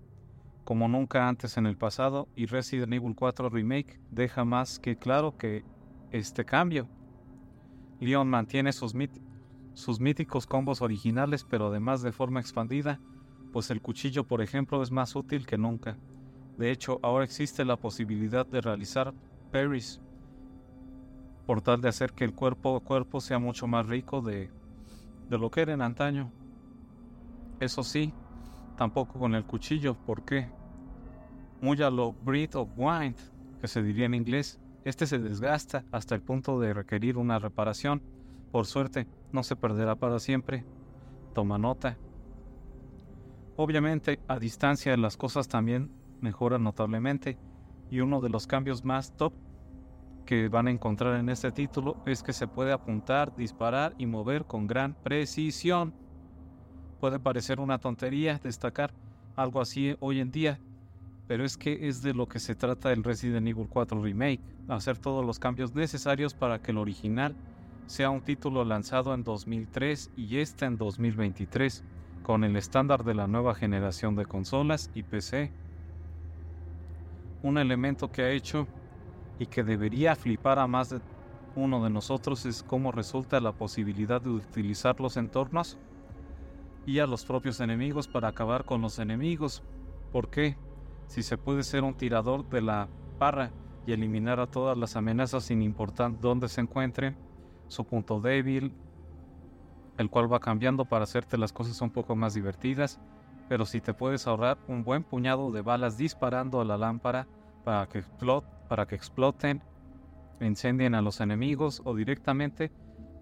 como 0.67 0.89
nunca 0.89 1.29
antes 1.29 1.57
en 1.57 1.67
el 1.67 1.77
pasado 1.77 2.29
y 2.35 2.47
Resident 2.47 2.93
Evil 2.93 3.15
4 3.15 3.49
Remake 3.49 4.01
deja 4.11 4.45
más 4.45 4.79
que 4.79 4.97
claro 4.97 5.37
que 5.37 5.65
este 6.11 6.45
cambio. 6.45 6.89
Leon 8.01 8.29
mantiene 8.29 8.73
sus, 8.73 8.93
sus 9.77 10.01
míticos 10.01 10.47
combos 10.47 10.81
originales 10.81 11.45
pero 11.45 11.67
además 11.67 12.01
de 12.01 12.11
forma 12.11 12.41
expandida, 12.41 12.99
pues 13.53 13.71
el 13.71 13.83
cuchillo 13.83 14.25
por 14.25 14.41
ejemplo 14.41 14.83
es 14.83 14.91
más 14.91 15.15
útil 15.15 15.47
que 15.47 15.59
nunca. 15.59 15.99
De 16.57 16.71
hecho, 16.71 16.99
ahora 17.03 17.25
existe 17.25 17.63
la 17.67 17.77
posibilidad 17.77 18.47
de 18.47 18.63
realizar 18.63 19.13
parries 19.53 20.01
por 21.45 21.61
tal 21.61 21.83
de 21.83 21.91
hacer 21.91 22.15
que 22.15 22.25
el 22.25 22.35
cuerpo 22.35 22.81
cuerpo 22.81 23.21
sea 23.21 23.39
mucho 23.39 23.67
más 23.67 23.87
rico 23.87 24.23
de, 24.23 24.51
de 25.29 25.39
lo 25.39 25.51
que 25.51 25.61
era 25.61 25.75
en 25.75 25.83
antaño. 25.83 26.33
Eso 27.61 27.83
sí, 27.83 28.15
tampoco 28.79 29.19
con 29.19 29.35
el 29.35 29.45
cuchillo. 29.45 29.95
¿Por 29.95 30.25
qué? 30.25 30.49
Muy 31.61 31.81
a 31.83 31.91
lo 31.91 32.15
breed 32.15 32.57
of 32.57 32.71
wind, 32.77 33.17
que 33.61 33.69
se 33.69 33.83
diría 33.83 34.07
en 34.07 34.15
inglés. 34.15 34.59
Este 34.85 35.07
se 35.07 35.19
desgasta 35.19 35.85
hasta 35.93 36.15
el 36.15 36.23
punto 36.23 36.59
de 36.61 36.73
requerir 36.73 37.19
una 37.19 37.39
reparación. 37.39 38.03
Por 38.51 38.67
suerte, 38.67 39.07
no 39.33 39.43
se 39.43 39.57
perderá 39.57 39.97
para 39.97 40.19
siempre. 40.19 40.65
Toma 41.35 41.59
nota. 41.59 41.99
Obviamente, 43.57 44.21
a 44.29 44.39
distancia 44.39 44.97
las 44.97 45.17
cosas 45.17 45.49
también 45.49 45.91
mejoran 46.21 46.63
notablemente. 46.63 47.39
Y 47.91 48.01
uno 48.01 48.21
de 48.21 48.29
los 48.29 48.47
cambios 48.47 48.85
más 48.85 49.17
top 49.17 49.33
que 50.27 50.49
van 50.49 50.67
a 50.67 50.71
encontrar 50.71 51.19
en 51.19 51.29
este 51.29 51.53
título 51.53 51.97
es 52.05 52.23
que 52.23 52.33
se 52.33 52.49
puede 52.49 52.73
apuntar, 52.73 53.35
disparar 53.37 53.95
y 53.97 54.07
mover 54.07 54.45
con 54.45 54.67
gran 54.67 54.95
precisión. 54.95 55.95
Puede 57.01 57.21
parecer 57.21 57.61
una 57.61 57.79
tontería 57.79 58.41
destacar 58.43 58.93
algo 59.37 59.61
así 59.61 59.97
hoy 60.01 60.21
en 60.21 60.31
día, 60.31 60.59
pero 61.27 61.45
es 61.45 61.57
que 61.57 61.89
es 61.89 62.03
de 62.03 62.13
lo 62.13 62.27
que 62.27 62.41
se 62.41 62.55
trata 62.55 62.93
el 62.93 63.05
Resident 63.05 63.47
Evil 63.47 63.69
4 63.69 64.03
Remake, 64.03 64.41
hacer 64.69 64.99
todos 64.99 65.25
los 65.25 65.39
cambios 65.39 65.75
necesarios 65.75 66.35
para 66.35 66.61
que 66.61 66.73
el 66.73 66.79
original 66.79 67.37
sea 67.87 68.11
un 68.11 68.21
título 68.21 68.65
lanzado 68.65 69.15
en 69.15 69.23
2003 69.23 70.11
y 70.17 70.39
este 70.39 70.65
en 70.67 70.77
2023, 70.77 71.85
con 72.23 72.43
el 72.43 72.57
estándar 72.57 73.05
de 73.05 73.15
la 73.15 73.29
nueva 73.29 73.55
generación 73.55 74.17
de 74.17 74.27
consolas 74.27 74.91
y 74.95 75.05
PC. 75.05 75.53
Un 77.43 77.59
elemento 77.59 78.11
que 78.11 78.23
ha 78.23 78.31
hecho 78.31 78.67
y 79.39 79.47
que 79.47 79.63
debería 79.63 80.17
flipar 80.17 80.59
a 80.59 80.67
más 80.67 80.91
de 80.91 81.01
uno 81.55 81.83
de 81.83 81.91
nosotros 81.91 82.45
es 82.45 82.63
cómo 82.63 82.93
resulta 82.93 83.41
la 83.41 83.53
posibilidad 83.53 84.21
de 84.21 84.31
utilizar 84.31 85.01
los 85.01 85.17
entornos 85.17 85.79
y 86.85 86.99
a 86.99 87.07
los 87.07 87.25
propios 87.25 87.61
enemigos 87.61 88.09
para 88.09 88.29
acabar 88.29 88.65
con 88.65 88.83
los 88.83 88.99
enemigos. 88.99 89.63
¿Por 90.13 90.29
qué? 90.29 90.57
Si 91.07 91.23
se 91.23 91.39
puede 91.39 91.63
ser 91.63 91.85
un 91.85 91.95
tirador 91.95 92.49
de 92.49 92.61
la 92.61 92.89
barra 93.19 93.53
y 93.87 93.93
eliminar 93.93 94.41
a 94.41 94.49
todas 94.49 94.77
las 94.77 94.97
amenazas 94.97 95.45
sin 95.45 95.63
importar 95.63 96.21
dónde 96.21 96.49
se 96.49 96.61
encuentren, 96.61 97.17
su 97.69 97.85
punto 97.85 98.21
débil, 98.21 98.73
el 99.99 100.11
cual 100.11 100.33
va 100.33 100.41
cambiando 100.41 100.85
para 100.85 101.05
hacerte 101.05 101.39
las 101.39 101.53
cosas 101.53 101.81
un 101.81 101.91
poco 101.91 102.17
más 102.17 102.35
divertidas, 102.35 103.01
pero 103.49 103.65
si 103.65 103.81
te 103.81 103.95
puedes 103.95 104.27
ahorrar 104.27 104.59
un 104.69 104.85
buen 104.85 105.05
puñado 105.05 105.51
de 105.53 105.63
balas 105.63 105.97
disparando 105.97 106.61
a 106.61 106.65
la 106.65 106.77
lámpara 106.77 107.27
para 107.65 107.87
que, 107.87 108.95
exploten, 108.95 109.63
incendien 110.41 110.95
a 110.95 111.03
los 111.03 111.21
enemigos 111.21 111.81
o 111.85 111.95
directamente 111.95 112.71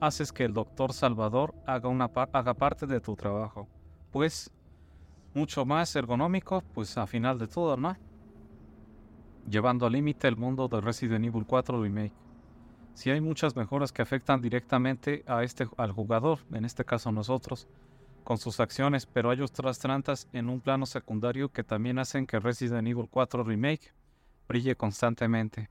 haces 0.01 0.33
que 0.33 0.45
el 0.45 0.53
doctor 0.53 0.93
Salvador 0.93 1.55
haga 1.67 2.55
parte 2.55 2.87
de 2.87 3.01
tu 3.01 3.17
trabajo. 3.17 3.69
Pues 4.11 4.51
mucho 5.35 5.65
más 5.65 5.95
ergonómico, 5.97 6.63
pues 6.75 6.97
a 6.99 7.07
final 7.07 7.39
de 7.39 7.49
todo, 7.49 7.77
¿no? 7.77 7.97
Llevando 9.49 9.87
al 9.87 9.93
límite 9.93 10.29
el 10.29 10.37
mundo 10.37 10.69
de 10.69 10.81
Resident 10.81 11.25
Evil 11.25 11.45
4 11.47 11.83
Remake. 11.83 12.13
Si 12.95 13.11
hay 13.11 13.21
muchas 13.21 13.57
mejoras 13.57 13.93
que 13.93 14.03
afectan 14.03 14.41
directamente 14.41 15.25
a 15.27 15.43
este, 15.43 15.69
al 15.77 15.93
jugador, 15.93 16.39
en 16.53 16.65
este 16.65 16.85
caso 16.85 17.11
nosotros, 17.11 17.67
con 18.23 18.39
sus 18.39 18.61
acciones, 18.61 19.05
pero 19.05 19.31
hay 19.31 19.41
otras 19.41 19.79
trampas 19.79 20.29
en 20.33 20.49
un 20.49 20.61
plano 20.61 20.87
secundario 20.87 21.51
que 21.51 21.65
también 21.65 21.99
hacen 21.99 22.27
que 22.27 22.39
Resident 22.39 22.89
Evil 22.89 23.09
4 23.11 23.45
Remake 23.45 23.93
brille 24.49 24.77
constantemente. 24.77 25.69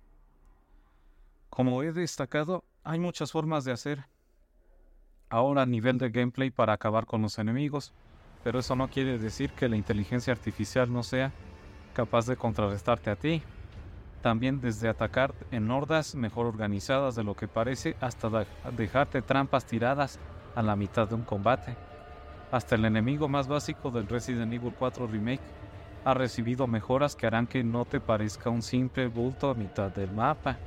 Como 1.50 1.82
he 1.82 1.94
destacado, 1.94 2.63
hay 2.84 3.00
muchas 3.00 3.32
formas 3.32 3.63
de 3.63 3.72
hacer 3.72 4.06
ahora 5.30 5.63
a 5.63 5.65
nivel 5.65 5.98
de 5.98 6.10
gameplay 6.10 6.51
para 6.51 6.74
acabar 6.74 7.06
con 7.06 7.22
los 7.22 7.39
enemigos, 7.39 7.94
pero 8.44 8.60
eso 8.60 8.75
no 8.75 8.89
quiere 8.89 9.18
decir 9.18 9.51
que 9.51 9.70
la 9.70 9.77
inteligencia 9.77 10.34
artificial 10.34 10.92
no 10.92 11.03
sea 11.03 11.32
capaz 11.94 12.27
de 12.27 12.36
contrarrestarte 12.36 13.10
a 13.10 13.15
ti. 13.15 13.42
También 14.24 14.62
desde 14.62 14.88
atacar 14.88 15.34
en 15.51 15.70
hordas 15.70 16.15
mejor 16.15 16.46
organizadas 16.46 17.13
de 17.13 17.25
lo 17.25 17.36
que 17.36 17.50
parece 17.50 17.98
hasta 18.00 18.46
dejarte 18.72 19.22
trampas 19.22 19.65
tiradas 19.65 20.18
a 20.56 20.62
la 20.62 20.77
mitad 20.77 21.10
de 21.10 21.15
un 21.15 21.24
combate. 21.24 21.75
Hasta 22.50 22.75
el 22.75 22.86
enemigo 22.86 23.27
más 23.27 23.50
básico 23.50 23.92
del 23.92 24.08
Resident 24.08 24.53
Evil 24.53 24.74
4 24.80 25.08
Remake 25.08 25.44
ha 26.06 26.13
recibido 26.13 26.68
mejoras 26.68 27.18
que 27.18 27.27
harán 27.27 27.48
que 27.48 27.65
no 27.65 27.84
te 27.84 28.00
parezca 28.00 28.50
un 28.50 28.62
simple 28.62 29.08
bulto 29.08 29.50
a 29.50 29.56
mitad 29.56 29.92
del 29.92 30.12
mapa. 30.13 30.58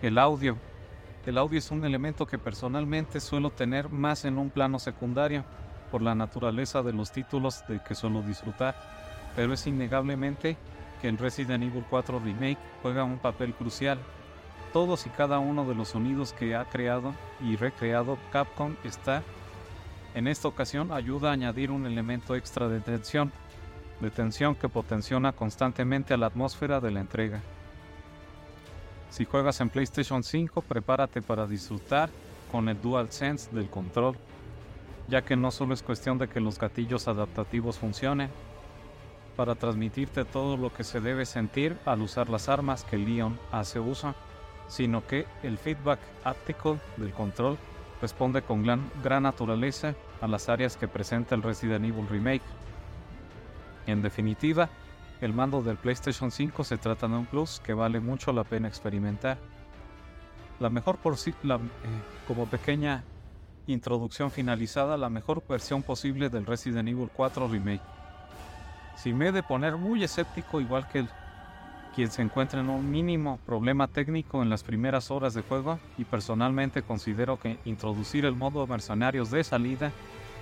El 0.00 0.16
audio. 0.16 0.56
El 1.26 1.36
audio 1.36 1.58
es 1.58 1.70
un 1.70 1.84
elemento 1.84 2.26
que 2.26 2.38
personalmente 2.38 3.20
suelo 3.20 3.50
tener 3.50 3.90
más 3.90 4.24
en 4.24 4.38
un 4.38 4.48
plano 4.48 4.78
secundario 4.78 5.44
por 5.90 6.00
la 6.00 6.14
naturaleza 6.14 6.82
de 6.82 6.94
los 6.94 7.12
títulos 7.12 7.62
de 7.68 7.80
que 7.80 7.94
suelo 7.94 8.22
disfrutar, 8.22 8.74
pero 9.36 9.52
es 9.52 9.66
innegablemente 9.66 10.56
que 11.00 11.08
en 11.08 11.18
Resident 11.18 11.62
Evil 11.62 11.84
4 11.88 12.20
Remake 12.20 12.58
juega 12.82 13.04
un 13.04 13.18
papel 13.18 13.54
crucial. 13.54 13.98
Todos 14.72 15.06
y 15.06 15.10
cada 15.10 15.38
uno 15.38 15.64
de 15.64 15.74
los 15.74 15.88
sonidos 15.88 16.32
que 16.32 16.54
ha 16.54 16.64
creado 16.64 17.14
y 17.40 17.56
recreado 17.56 18.18
Capcom 18.30 18.76
está, 18.84 19.22
en 20.14 20.28
esta 20.28 20.48
ocasión, 20.48 20.92
ayuda 20.92 21.30
a 21.30 21.32
añadir 21.32 21.70
un 21.70 21.86
elemento 21.86 22.36
extra 22.36 22.68
de 22.68 22.80
tensión, 22.80 23.32
de 24.00 24.10
tensión 24.10 24.54
que 24.54 24.68
potenciona 24.68 25.32
constantemente 25.32 26.14
a 26.14 26.16
la 26.16 26.26
atmósfera 26.26 26.80
de 26.80 26.90
la 26.90 27.00
entrega. 27.00 27.40
Si 29.10 29.24
juegas 29.24 29.60
en 29.60 29.70
PlayStation 29.70 30.22
5, 30.22 30.62
prepárate 30.62 31.20
para 31.20 31.46
disfrutar 31.46 32.10
con 32.52 32.68
el 32.68 32.80
DualSense 32.80 33.50
del 33.50 33.68
control 33.68 34.16
ya 35.10 35.22
que 35.22 35.36
no 35.36 35.50
solo 35.50 35.74
es 35.74 35.82
cuestión 35.82 36.16
de 36.18 36.28
que 36.28 36.40
los 36.40 36.58
gatillos 36.58 37.08
adaptativos 37.08 37.78
funcionen, 37.78 38.30
para 39.40 39.54
transmitirte 39.54 40.26
todo 40.26 40.58
lo 40.58 40.70
que 40.70 40.84
se 40.84 41.00
debe 41.00 41.24
sentir 41.24 41.78
al 41.86 42.02
usar 42.02 42.28
las 42.28 42.50
armas 42.50 42.84
que 42.84 42.98
Leon 42.98 43.40
hace 43.50 43.80
uso, 43.80 44.14
sino 44.68 45.06
que 45.06 45.24
el 45.42 45.56
feedback 45.56 45.98
áptico 46.24 46.78
del 46.98 47.14
control 47.14 47.56
responde 48.02 48.42
con 48.42 48.62
gran, 48.62 48.90
naturaleza 49.22 49.94
a 50.20 50.28
las 50.28 50.50
áreas 50.50 50.76
que 50.76 50.88
presenta 50.88 51.34
el 51.34 51.42
Resident 51.42 51.86
Evil 51.86 52.06
Remake. 52.06 52.42
En 53.86 54.02
definitiva, 54.02 54.68
el 55.22 55.32
mando 55.32 55.62
del 55.62 55.78
PlayStation 55.78 56.30
5 56.30 56.62
se 56.62 56.76
trata 56.76 57.08
de 57.08 57.14
un 57.14 57.24
plus 57.24 57.60
que 57.60 57.72
vale 57.72 57.98
mucho 57.98 58.34
la 58.34 58.44
pena 58.44 58.68
experimentar. 58.68 59.38
La 60.58 60.68
mejor 60.68 60.98
por 60.98 61.16
la, 61.44 61.54
eh, 61.54 61.60
como 62.28 62.44
pequeña 62.44 63.04
introducción 63.66 64.30
finalizada 64.30 64.98
la 64.98 65.08
mejor 65.08 65.42
versión 65.48 65.82
posible 65.82 66.28
del 66.28 66.44
Resident 66.44 66.90
Evil 66.90 67.08
4 67.16 67.48
Remake. 67.48 67.99
Si 69.02 69.14
me 69.14 69.28
he 69.28 69.32
de 69.32 69.42
poner 69.42 69.78
muy 69.78 70.04
escéptico, 70.04 70.60
igual 70.60 70.86
que 70.86 71.06
quien 71.94 72.10
se 72.10 72.20
encuentra 72.20 72.60
en 72.60 72.68
un 72.68 72.90
mínimo 72.90 73.38
problema 73.46 73.88
técnico 73.88 74.42
en 74.42 74.50
las 74.50 74.62
primeras 74.62 75.10
horas 75.10 75.32
de 75.32 75.40
juego, 75.40 75.78
y 75.96 76.04
personalmente 76.04 76.82
considero 76.82 77.38
que 77.38 77.58
introducir 77.64 78.26
el 78.26 78.34
modo 78.34 78.66
mercenarios 78.66 79.30
de 79.30 79.42
salida, 79.42 79.90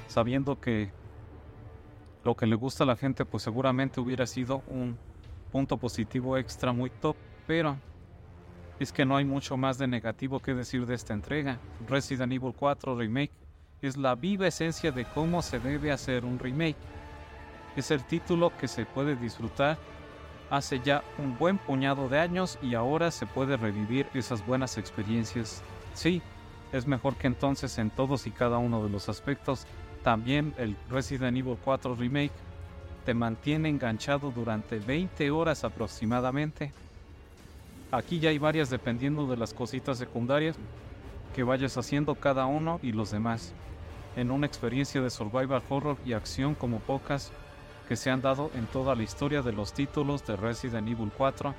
sabiendo 0.09 0.59
que 0.59 0.91
lo 2.25 2.35
que 2.35 2.47
le 2.47 2.57
gusta 2.57 2.83
a 2.83 2.89
la 2.89 2.97
gente, 2.97 3.25
pues 3.25 3.45
seguramente 3.45 4.01
hubiera 4.01 4.27
sido 4.27 4.65
un 4.67 4.99
punto 5.53 5.77
positivo 5.77 6.37
extra 6.37 6.73
muy 6.73 6.91
top, 6.91 7.15
pero 7.47 7.77
es 8.81 8.91
que 8.93 9.05
no 9.05 9.17
hay 9.17 9.25
mucho 9.25 9.57
más 9.57 9.79
de 9.79 9.87
negativo 9.87 10.41
que 10.41 10.55
decir 10.55 10.85
de 10.85 10.97
esta 10.97 11.15
entrega. 11.15 11.61
Resident 11.89 12.33
Evil 12.33 12.55
4 12.59 12.97
Remake 12.97 13.31
es 13.83 13.97
la 13.97 14.17
viva 14.17 14.49
esencia 14.49 14.91
de 14.91 15.05
cómo 15.05 15.43
se 15.43 15.61
debe 15.61 15.93
hacer 15.93 16.25
un 16.25 16.41
remake. 16.41 16.98
Es 17.79 17.91
el 17.91 18.03
título 18.05 18.53
que 18.57 18.67
se 18.67 18.85
puede 18.85 19.17
disfrutar 19.17 19.79
hace 20.51 20.81
ya 20.81 21.05
un 21.19 21.39
buen 21.39 21.59
puñado 21.59 22.09
de 22.09 22.19
años 22.19 22.59
y 22.61 22.75
ahora 22.75 23.11
se 23.11 23.27
puede 23.27 23.57
revivir 23.57 24.07
esas 24.15 24.45
buenas 24.45 24.79
experiencias. 24.79 25.63
Sí, 25.95 26.21
es 26.73 26.87
mejor 26.87 27.17
que 27.17 27.27
entonces 27.27 27.79
en 27.79 27.91
todos 27.91 28.27
y 28.27 28.31
cada 28.31 28.59
uno 28.59 28.83
de 28.83 28.91
los 28.91 29.09
aspectos. 29.09 29.67
También 30.03 30.55
el 30.59 30.77
Resident 30.91 31.37
Evil 31.37 31.57
4 31.65 31.95
Remake 31.95 32.33
te 33.05 33.15
mantiene 33.15 33.69
enganchado 33.69 34.31
durante 34.31 34.79
20 34.79 35.31
horas 35.31 35.65
aproximadamente 35.65 36.73
Aquí 37.91 38.21
ya 38.21 38.29
hay 38.29 38.39
varias 38.39 38.69
dependiendo 38.69 39.27
de 39.27 39.39
las 39.39 39.55
cositas 39.55 39.97
secundarias 39.97 40.57
que 41.35 41.43
vayas 41.43 41.79
haciendo 41.79 42.15
cada 42.17 42.45
uno 42.45 42.81
y 42.83 42.93
los 42.93 43.11
demás. 43.11 43.55
En 44.15 44.31
una 44.31 44.47
experiencia 44.47 45.01
de 45.01 45.09
survival 45.09 45.63
horror 45.71 45.97
y 46.05 46.13
acción 46.13 46.55
como 46.55 46.81
pocas 46.81 47.33
que 47.89 47.97
se 47.97 48.11
han 48.11 48.21
dado 48.21 48.51
en 48.55 48.67
toda 48.67 48.95
la 48.95 49.03
historia 49.03 49.41
de 49.41 49.53
los 49.53 49.73
títulos 49.73 50.27
de 50.27 50.37
Resident 50.37 50.87
Evil 50.87 51.11
4 51.17 51.55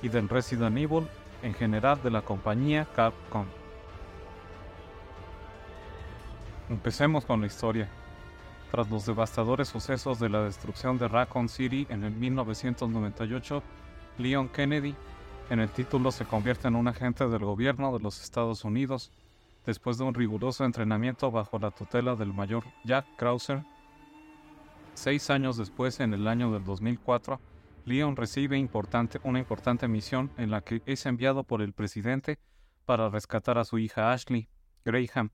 y 0.00 0.08
del 0.08 0.28
Resident 0.28 0.78
Evil 0.78 1.06
en 1.42 1.52
general 1.52 2.02
de 2.02 2.10
la 2.10 2.22
compañía 2.22 2.88
Capcom. 2.96 3.44
Empecemos 6.70 7.26
con 7.26 7.42
la 7.42 7.46
historia. 7.46 7.88
Tras 8.70 8.88
los 8.88 9.04
devastadores 9.04 9.68
sucesos 9.68 10.18
de 10.18 10.30
la 10.30 10.42
destrucción 10.44 10.96
de 10.96 11.06
Raccoon 11.06 11.50
City 11.50 11.86
en 11.90 12.04
el 12.04 12.12
1998, 12.12 13.62
Leon 14.16 14.48
Kennedy 14.48 14.94
en 15.50 15.60
el 15.60 15.68
título 15.68 16.10
se 16.12 16.24
convierte 16.24 16.68
en 16.68 16.76
un 16.76 16.88
agente 16.88 17.28
del 17.28 17.44
gobierno 17.44 17.92
de 17.92 18.02
los 18.02 18.22
Estados 18.22 18.64
Unidos 18.64 19.10
después 19.66 19.98
de 19.98 20.04
un 20.04 20.14
riguroso 20.14 20.64
entrenamiento 20.64 21.30
bajo 21.30 21.58
la 21.58 21.70
tutela 21.70 22.16
del 22.16 22.32
mayor 22.32 22.64
Jack 22.84 23.04
Krauser. 23.16 23.62
Seis 24.94 25.30
años 25.30 25.56
después, 25.56 26.00
en 26.00 26.14
el 26.14 26.28
año 26.28 26.52
del 26.52 26.64
2004, 26.64 27.40
Leon 27.84 28.14
recibe 28.14 28.58
importante, 28.58 29.20
una 29.24 29.38
importante 29.38 29.88
misión 29.88 30.30
en 30.36 30.50
la 30.50 30.60
que 30.60 30.82
es 30.86 31.06
enviado 31.06 31.44
por 31.44 31.62
el 31.62 31.72
presidente 31.72 32.38
para 32.84 33.08
rescatar 33.08 33.58
a 33.58 33.64
su 33.64 33.78
hija 33.78 34.12
Ashley 34.12 34.48
Graham. 34.84 35.30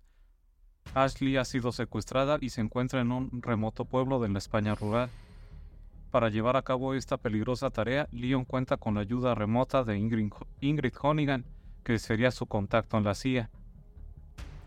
Ashley 0.94 1.36
ha 1.36 1.44
sido 1.44 1.72
secuestrada 1.72 2.38
y 2.40 2.50
se 2.50 2.60
encuentra 2.60 3.00
en 3.00 3.12
un 3.12 3.42
remoto 3.42 3.84
pueblo 3.84 4.20
de 4.20 4.28
la 4.28 4.38
España 4.38 4.74
rural. 4.74 5.10
Para 6.10 6.30
llevar 6.30 6.56
a 6.56 6.62
cabo 6.62 6.94
esta 6.94 7.18
peligrosa 7.18 7.68
tarea, 7.68 8.08
Leon 8.12 8.44
cuenta 8.46 8.78
con 8.78 8.94
la 8.94 9.02
ayuda 9.02 9.34
remota 9.34 9.84
de 9.84 9.98
Ingrid, 9.98 10.32
Ingrid 10.60 10.94
Honigan, 11.00 11.44
que 11.84 11.98
sería 11.98 12.30
su 12.30 12.46
contacto 12.46 12.96
en 12.96 13.04
la 13.04 13.14
CIA. 13.14 13.50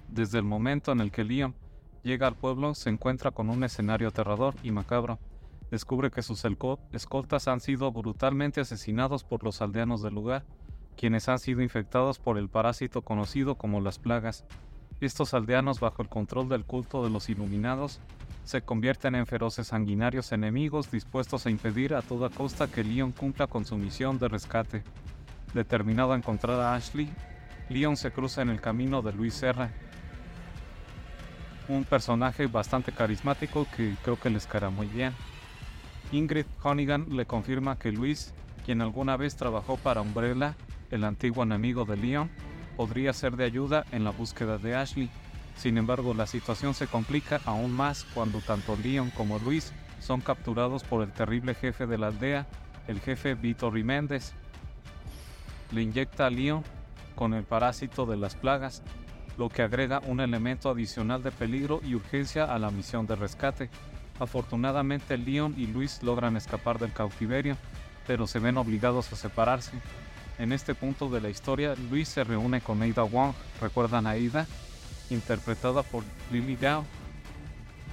Desde 0.08 0.38
el 0.38 0.44
momento 0.44 0.92
en 0.92 1.00
el 1.00 1.12
que 1.12 1.24
Leon 1.24 1.56
llega 2.04 2.28
al 2.28 2.36
pueblo, 2.36 2.76
se 2.76 2.90
encuentra 2.90 3.32
con 3.32 3.50
un 3.50 3.64
escenario 3.64 4.08
aterrador 4.08 4.56
y 4.64 4.72
macabro. 4.72 5.20
Descubre 5.70 6.12
que 6.12 6.22
sus 6.22 6.44
escoltas 6.92 7.48
han 7.48 7.62
sido 7.62 7.92
brutalmente 7.92 8.62
asesinados 8.62 9.24
por 9.24 9.44
los 9.44 9.62
aldeanos 9.62 10.02
del 10.02 10.14
lugar, 10.14 10.44
quienes 10.98 11.30
han 11.30 11.40
sido 11.40 11.62
infectados 11.62 12.20
por 12.20 12.38
el 12.38 12.50
parásito 12.50 13.02
conocido 13.02 13.56
como 13.56 13.80
las 13.80 13.98
plagas. 13.98 14.44
Estos 15.00 15.34
aldeanos, 15.34 15.80
bajo 15.80 16.02
el 16.02 16.10
control 16.10 16.50
del 16.50 16.66
culto 16.66 17.04
de 17.04 17.10
los 17.10 17.30
iluminados, 17.30 18.00
se 18.44 18.62
convierten 18.62 19.16
en 19.16 19.28
feroces 19.28 19.68
sanguinarios 19.68 20.32
enemigos 20.32 20.92
dispuestos 20.92 21.46
a 21.46 21.50
impedir 21.50 21.94
a 21.94 22.02
toda 22.02 22.30
costa 22.30 22.68
que 22.68 22.84
Leon 22.84 23.12
cumpla 23.12 23.48
con 23.48 23.66
su 23.66 23.78
misión 23.78 24.20
de 24.20 24.28
rescate. 24.28 24.84
Determinado 25.54 26.14
a 26.14 26.18
encontrar 26.18 26.60
a 26.60 26.76
Ashley, 26.76 27.10
Leon 27.70 27.96
se 27.96 28.12
cruza 28.12 28.42
en 28.42 28.50
el 28.50 28.60
camino 28.60 29.02
de 29.02 29.14
Luis 29.14 29.36
Serra, 29.36 29.72
un 31.76 31.84
personaje 31.84 32.48
bastante 32.48 32.92
carismático 32.92 33.68
que 33.76 33.96
creo 34.04 34.20
que 34.20 34.30
les 34.30 34.46
caerá 34.46 34.70
muy 34.70 34.88
bien. 34.88 35.14
Ingrid 36.12 36.46
Honigan 36.62 37.08
le 37.16 37.26
confirma 37.26 37.78
que 37.78 37.92
Luis, 37.92 38.34
quien 38.66 38.82
alguna 38.82 39.18
vez 39.18 39.36
trabajó 39.36 39.78
para 39.78 40.02
Umbrella, 40.02 40.56
el 40.90 41.04
antiguo 41.04 41.44
enemigo 41.44 41.86
de 41.86 41.98
Leon, 41.98 42.30
podría 42.76 43.14
ser 43.14 43.36
de 43.36 43.46
ayuda 43.46 43.86
en 43.92 44.04
la 44.04 44.12
búsqueda 44.12 44.58
de 44.58 44.76
Ashley 44.76 45.10
sin 45.56 45.78
embargo, 45.78 46.14
la 46.14 46.28
situación 46.28 46.74
se 46.74 46.88
complica 46.88 47.40
aún 47.46 47.72
más 47.72 48.04
cuando 48.16 48.40
tanto 48.40 48.76
Leon 48.76 49.12
como 49.12 49.40
Luis 49.40 49.74
son 50.00 50.22
capturados 50.22 50.84
por 50.84 51.04
el 51.04 51.12
terrible 51.12 51.54
jefe 51.54 51.86
de 51.86 51.98
la 51.98 52.08
aldea, 52.08 52.48
el 52.88 53.00
jefe 53.00 53.36
Vito 53.36 53.70
Riméndez. 53.70 54.34
Le 55.72 55.84
inyecta 55.84 56.26
a 56.26 56.30
Leon 56.30 56.64
con 57.16 57.34
el 57.34 57.44
parásito 57.44 58.06
de 58.06 58.18
las 58.18 58.36
plagas, 58.36 58.82
lo 59.38 59.50
que 59.50 59.62
agrega 59.62 60.02
un 60.06 60.20
elemento 60.20 60.70
adicional 60.70 61.24
de 61.24 61.32
peligro 61.32 61.82
y 61.84 61.96
urgencia 61.96 62.46
a 62.46 62.60
la 62.60 62.72
misión 62.72 63.08
de 63.08 63.16
rescate. 63.16 63.70
Afortunadamente 64.20 65.18
Leon 65.18 65.56
y 65.58 65.68
Luis 65.68 66.04
logran 66.04 66.38
escapar 66.38 66.80
del 66.80 66.94
cautiverio, 66.94 67.58
pero 68.06 68.28
se 68.28 68.40
ven 68.40 68.58
obligados 68.58 69.12
a 69.12 69.16
separarse. 69.16 69.72
En 70.38 70.52
este 70.52 70.76
punto 70.76 71.10
de 71.10 71.22
la 71.22 71.30
historia, 71.30 71.76
Luis 71.90 72.10
se 72.10 72.24
reúne 72.24 72.62
con 72.62 72.82
Ada 72.82 73.04
Wong, 73.04 73.34
¿recuerdan 73.62 74.08
a 74.08 74.12
Ada? 74.12 74.48
Interpretada 75.10 75.84
por 75.84 76.04
Lily 76.32 76.56
Gao. 76.56 76.86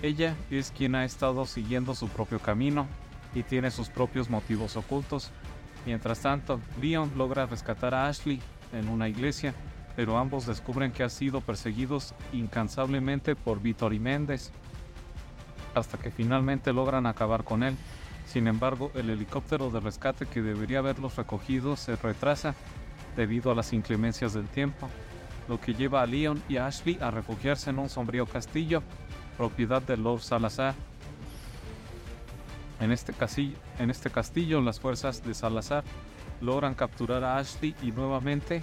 Ella 0.03 0.35
es 0.51 0.71
quien 0.71 0.95
ha 0.95 1.05
estado 1.05 1.45
siguiendo 1.45 1.95
su 1.95 2.09
propio 2.09 2.39
camino 2.39 2.87
y 3.35 3.43
tiene 3.43 3.71
sus 3.71 3.89
propios 3.89 4.31
motivos 4.31 4.77
ocultos. 4.77 5.31
Mientras 5.85 6.21
tanto, 6.21 6.61
Leon 6.81 7.13
logra 7.17 7.47
rescatar 7.47 7.95
a 7.95 8.09
Ashley 8.09 8.41
en 8.73 8.89
una 8.89 9.09
iglesia, 9.09 9.55
pero 9.99 10.17
ambos 10.17 10.47
descubren 10.47 10.93
que 10.93 11.03
han 11.03 11.11
sido 11.11 11.41
perseguidos 11.41 12.15
incansablemente 12.33 13.35
por 13.35 13.59
y 13.67 13.99
Méndez, 13.99 14.53
hasta 15.75 15.99
que 15.99 16.13
finalmente 16.13 16.73
logran 16.73 17.05
acabar 17.05 17.43
con 17.43 17.65
él. 17.65 17.77
Sin 18.25 18.47
embargo, 18.47 18.93
el 18.95 19.11
helicóptero 19.11 19.71
de 19.71 19.81
rescate 19.81 20.27
que 20.27 20.41
debería 20.41 20.79
haberlos 20.79 21.17
recogido 21.17 21.75
se 21.75 21.97
retrasa 21.97 22.55
debido 23.17 23.51
a 23.51 23.57
las 23.57 23.73
inclemencias 23.73 24.35
del 24.35 24.47
tiempo, 24.47 24.89
lo 25.49 25.61
que 25.61 25.75
lleva 25.75 26.01
a 26.01 26.07
Leon 26.07 26.41
y 26.49 26.59
Ashley 26.59 26.97
a 27.01 27.11
refugiarse 27.11 27.71
en 27.71 27.81
un 27.81 27.89
sombrío 27.89 28.25
castillo, 28.25 28.85
propiedad 29.37 29.83
de 29.83 29.97
Lord 29.97 30.21
Salazar. 30.21 30.77
En 32.79 32.93
este, 32.93 33.13
este 33.91 34.11
castillo, 34.11 34.61
las 34.61 34.79
fuerzas 34.79 35.25
de 35.25 35.35
Salazar 35.35 35.83
logran 36.41 36.77
capturar 36.77 37.25
a 37.25 37.39
Ashley 37.39 37.75
y 37.83 37.91
nuevamente, 37.91 38.63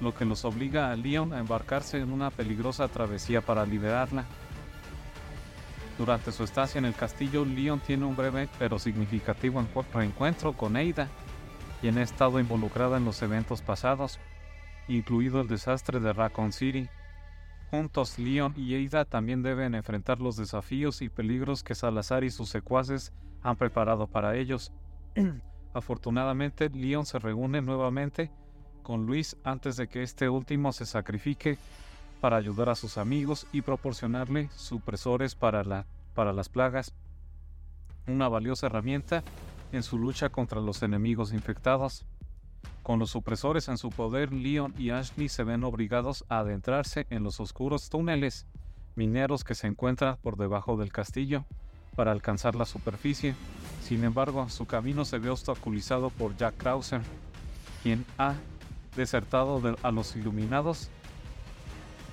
lo 0.00 0.14
que 0.14 0.24
los 0.24 0.44
obliga 0.44 0.90
a 0.90 0.96
Leon 0.96 1.32
a 1.32 1.38
embarcarse 1.38 1.98
en 1.98 2.12
una 2.12 2.30
peligrosa 2.30 2.88
travesía 2.88 3.40
para 3.40 3.66
liberarla. 3.66 4.24
Durante 5.98 6.32
su 6.32 6.44
estancia 6.44 6.78
en 6.78 6.86
el 6.86 6.94
castillo, 6.94 7.44
Leon 7.44 7.80
tiene 7.80 8.06
un 8.06 8.16
breve 8.16 8.48
pero 8.58 8.78
significativo 8.78 9.62
reencuentro 9.92 10.54
con 10.54 10.76
Ada, 10.76 11.08
quien 11.80 11.98
ha 11.98 12.02
estado 12.02 12.40
involucrada 12.40 12.96
en 12.96 13.04
los 13.04 13.20
eventos 13.20 13.60
pasados, 13.60 14.18
incluido 14.88 15.42
el 15.42 15.48
desastre 15.48 16.00
de 16.00 16.12
Raccoon 16.12 16.52
City. 16.52 16.88
Juntos, 17.70 18.18
Leon 18.18 18.54
y 18.56 18.86
Ada 18.86 19.04
también 19.04 19.42
deben 19.42 19.74
enfrentar 19.74 20.20
los 20.20 20.36
desafíos 20.36 21.02
y 21.02 21.10
peligros 21.10 21.62
que 21.62 21.74
Salazar 21.74 22.24
y 22.24 22.30
sus 22.30 22.48
secuaces 22.48 23.12
han 23.42 23.56
preparado 23.56 24.06
para 24.06 24.36
ellos. 24.36 24.72
Afortunadamente, 25.74 26.70
Leon 26.70 27.04
se 27.04 27.18
reúne 27.18 27.60
nuevamente 27.60 28.30
Luis 28.98 29.36
antes 29.44 29.76
de 29.76 29.88
que 29.88 30.02
este 30.02 30.28
último 30.28 30.72
se 30.72 30.86
sacrifique 30.86 31.58
para 32.20 32.36
ayudar 32.36 32.68
a 32.68 32.74
sus 32.74 32.98
amigos 32.98 33.46
y 33.52 33.62
proporcionarle 33.62 34.50
supresores 34.54 35.34
para, 35.34 35.64
la, 35.64 35.86
para 36.14 36.32
las 36.32 36.48
plagas, 36.48 36.92
una 38.06 38.28
valiosa 38.28 38.66
herramienta 38.66 39.22
en 39.72 39.82
su 39.82 39.98
lucha 39.98 40.28
contra 40.28 40.60
los 40.60 40.82
enemigos 40.82 41.32
infectados. 41.32 42.04
Con 42.82 42.98
los 42.98 43.10
supresores 43.10 43.68
en 43.68 43.78
su 43.78 43.90
poder, 43.90 44.32
Leon 44.32 44.74
y 44.78 44.90
Ashley 44.90 45.28
se 45.28 45.44
ven 45.44 45.64
obligados 45.64 46.24
a 46.28 46.40
adentrarse 46.40 47.06
en 47.10 47.22
los 47.22 47.40
oscuros 47.40 47.88
túneles 47.88 48.46
mineros 48.96 49.44
que 49.44 49.54
se 49.54 49.66
encuentran 49.66 50.16
por 50.22 50.36
debajo 50.36 50.76
del 50.76 50.92
castillo 50.92 51.44
para 51.94 52.12
alcanzar 52.12 52.54
la 52.54 52.64
superficie. 52.64 53.34
Sin 53.82 54.04
embargo, 54.04 54.48
su 54.48 54.66
camino 54.66 55.04
se 55.04 55.18
ve 55.18 55.30
obstaculizado 55.30 56.10
por 56.10 56.36
Jack 56.36 56.56
Krauser, 56.56 57.02
quien 57.82 58.04
ha 58.18 58.34
desertado 58.96 59.60
a 59.82 59.90
los 59.90 60.16
Iluminados 60.16 60.90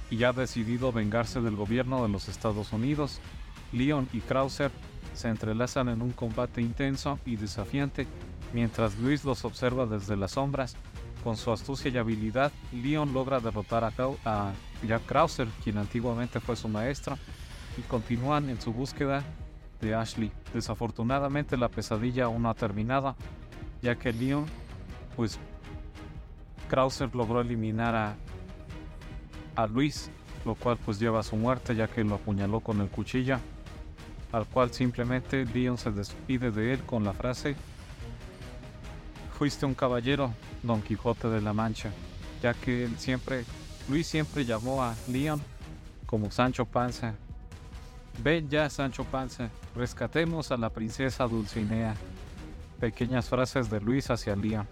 y 0.09 0.23
ha 0.23 0.33
decidido 0.33 0.91
vengarse 0.91 1.41
del 1.41 1.55
gobierno 1.55 2.03
de 2.03 2.09
los 2.09 2.29
Estados 2.29 2.71
Unidos. 2.73 3.19
Leon 3.71 4.07
y 4.13 4.21
Krauser 4.21 4.71
se 5.13 5.29
entrelazan 5.29 5.89
en 5.89 6.01
un 6.01 6.11
combate 6.11 6.61
intenso 6.61 7.19
y 7.25 7.35
desafiante, 7.35 8.07
mientras 8.53 8.97
Luis 8.99 9.25
los 9.25 9.43
observa 9.45 9.85
desde 9.85 10.15
las 10.15 10.31
sombras. 10.31 10.75
Con 11.23 11.35
su 11.35 11.51
astucia 11.51 11.91
y 11.91 11.97
habilidad, 11.97 12.51
Leon 12.71 13.11
logra 13.11 13.39
derrotar 13.39 13.83
a, 13.83 13.91
a 14.23 14.53
Jack 14.87 15.05
Krauser, 15.05 15.47
quien 15.63 15.77
antiguamente 15.77 16.39
fue 16.39 16.55
su 16.55 16.69
maestro, 16.69 17.17
y 17.77 17.81
continúan 17.81 18.49
en 18.49 18.61
su 18.61 18.71
búsqueda 18.71 19.23
de 19.81 19.93
Ashley. 19.93 20.31
Desafortunadamente 20.53 21.57
la 21.57 21.69
pesadilla 21.69 22.25
aún 22.25 22.43
no 22.43 22.49
ha 22.49 22.53
terminado, 22.53 23.15
ya 23.81 23.95
que 23.95 24.13
Leon, 24.13 24.45
pues 25.15 25.39
Krauser 26.67 27.13
logró 27.15 27.41
eliminar 27.41 27.95
a 27.95 28.15
a 29.57 29.65
Luis, 29.65 30.09
lo 30.45 30.55
cual 30.55 30.77
pues 30.77 30.99
lleva 30.99 31.19
a 31.19 31.23
su 31.23 31.35
muerte 31.35 31.75
ya 31.75 31.87
que 31.87 32.03
lo 32.03 32.15
apuñaló 32.15 32.59
con 32.59 32.79
el 32.79 32.87
cuchillo, 32.89 33.39
al 34.31 34.45
cual 34.45 34.71
simplemente 34.71 35.45
Leon 35.45 35.77
se 35.77 35.91
despide 35.91 36.51
de 36.51 36.73
él 36.73 36.79
con 36.83 37.03
la 37.03 37.13
frase 37.13 37.55
Fuiste 39.37 39.67
un 39.67 39.75
caballero, 39.75 40.33
Don 40.63 40.81
Quijote 40.81 41.27
de 41.27 41.41
la 41.41 41.53
Mancha, 41.53 41.91
ya 42.41 42.55
que 42.55 42.85
él 42.85 42.97
siempre, 42.97 43.45
Luis 43.87 44.07
siempre 44.07 44.45
llamó 44.45 44.83
a 44.83 44.95
Leon 45.07 45.39
como 46.07 46.31
Sancho 46.31 46.65
Panza. 46.65 47.13
Ven 48.23 48.49
ya, 48.49 48.67
Sancho 48.67 49.03
Panza, 49.03 49.49
rescatemos 49.75 50.51
a 50.51 50.57
la 50.57 50.71
princesa 50.71 51.27
Dulcinea. 51.27 51.93
Pequeñas 52.79 53.29
frases 53.29 53.69
de 53.69 53.79
Luis 53.79 54.09
hacia 54.09 54.35
Leon. 54.35 54.67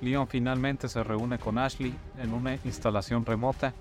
Leon 0.00 0.26
finalmente 0.26 0.88
se 0.88 1.02
reúne 1.04 1.38
con 1.38 1.58
Ashley 1.58 1.94
en 2.18 2.32
una 2.32 2.54
instalación 2.64 3.24
remota 3.24 3.74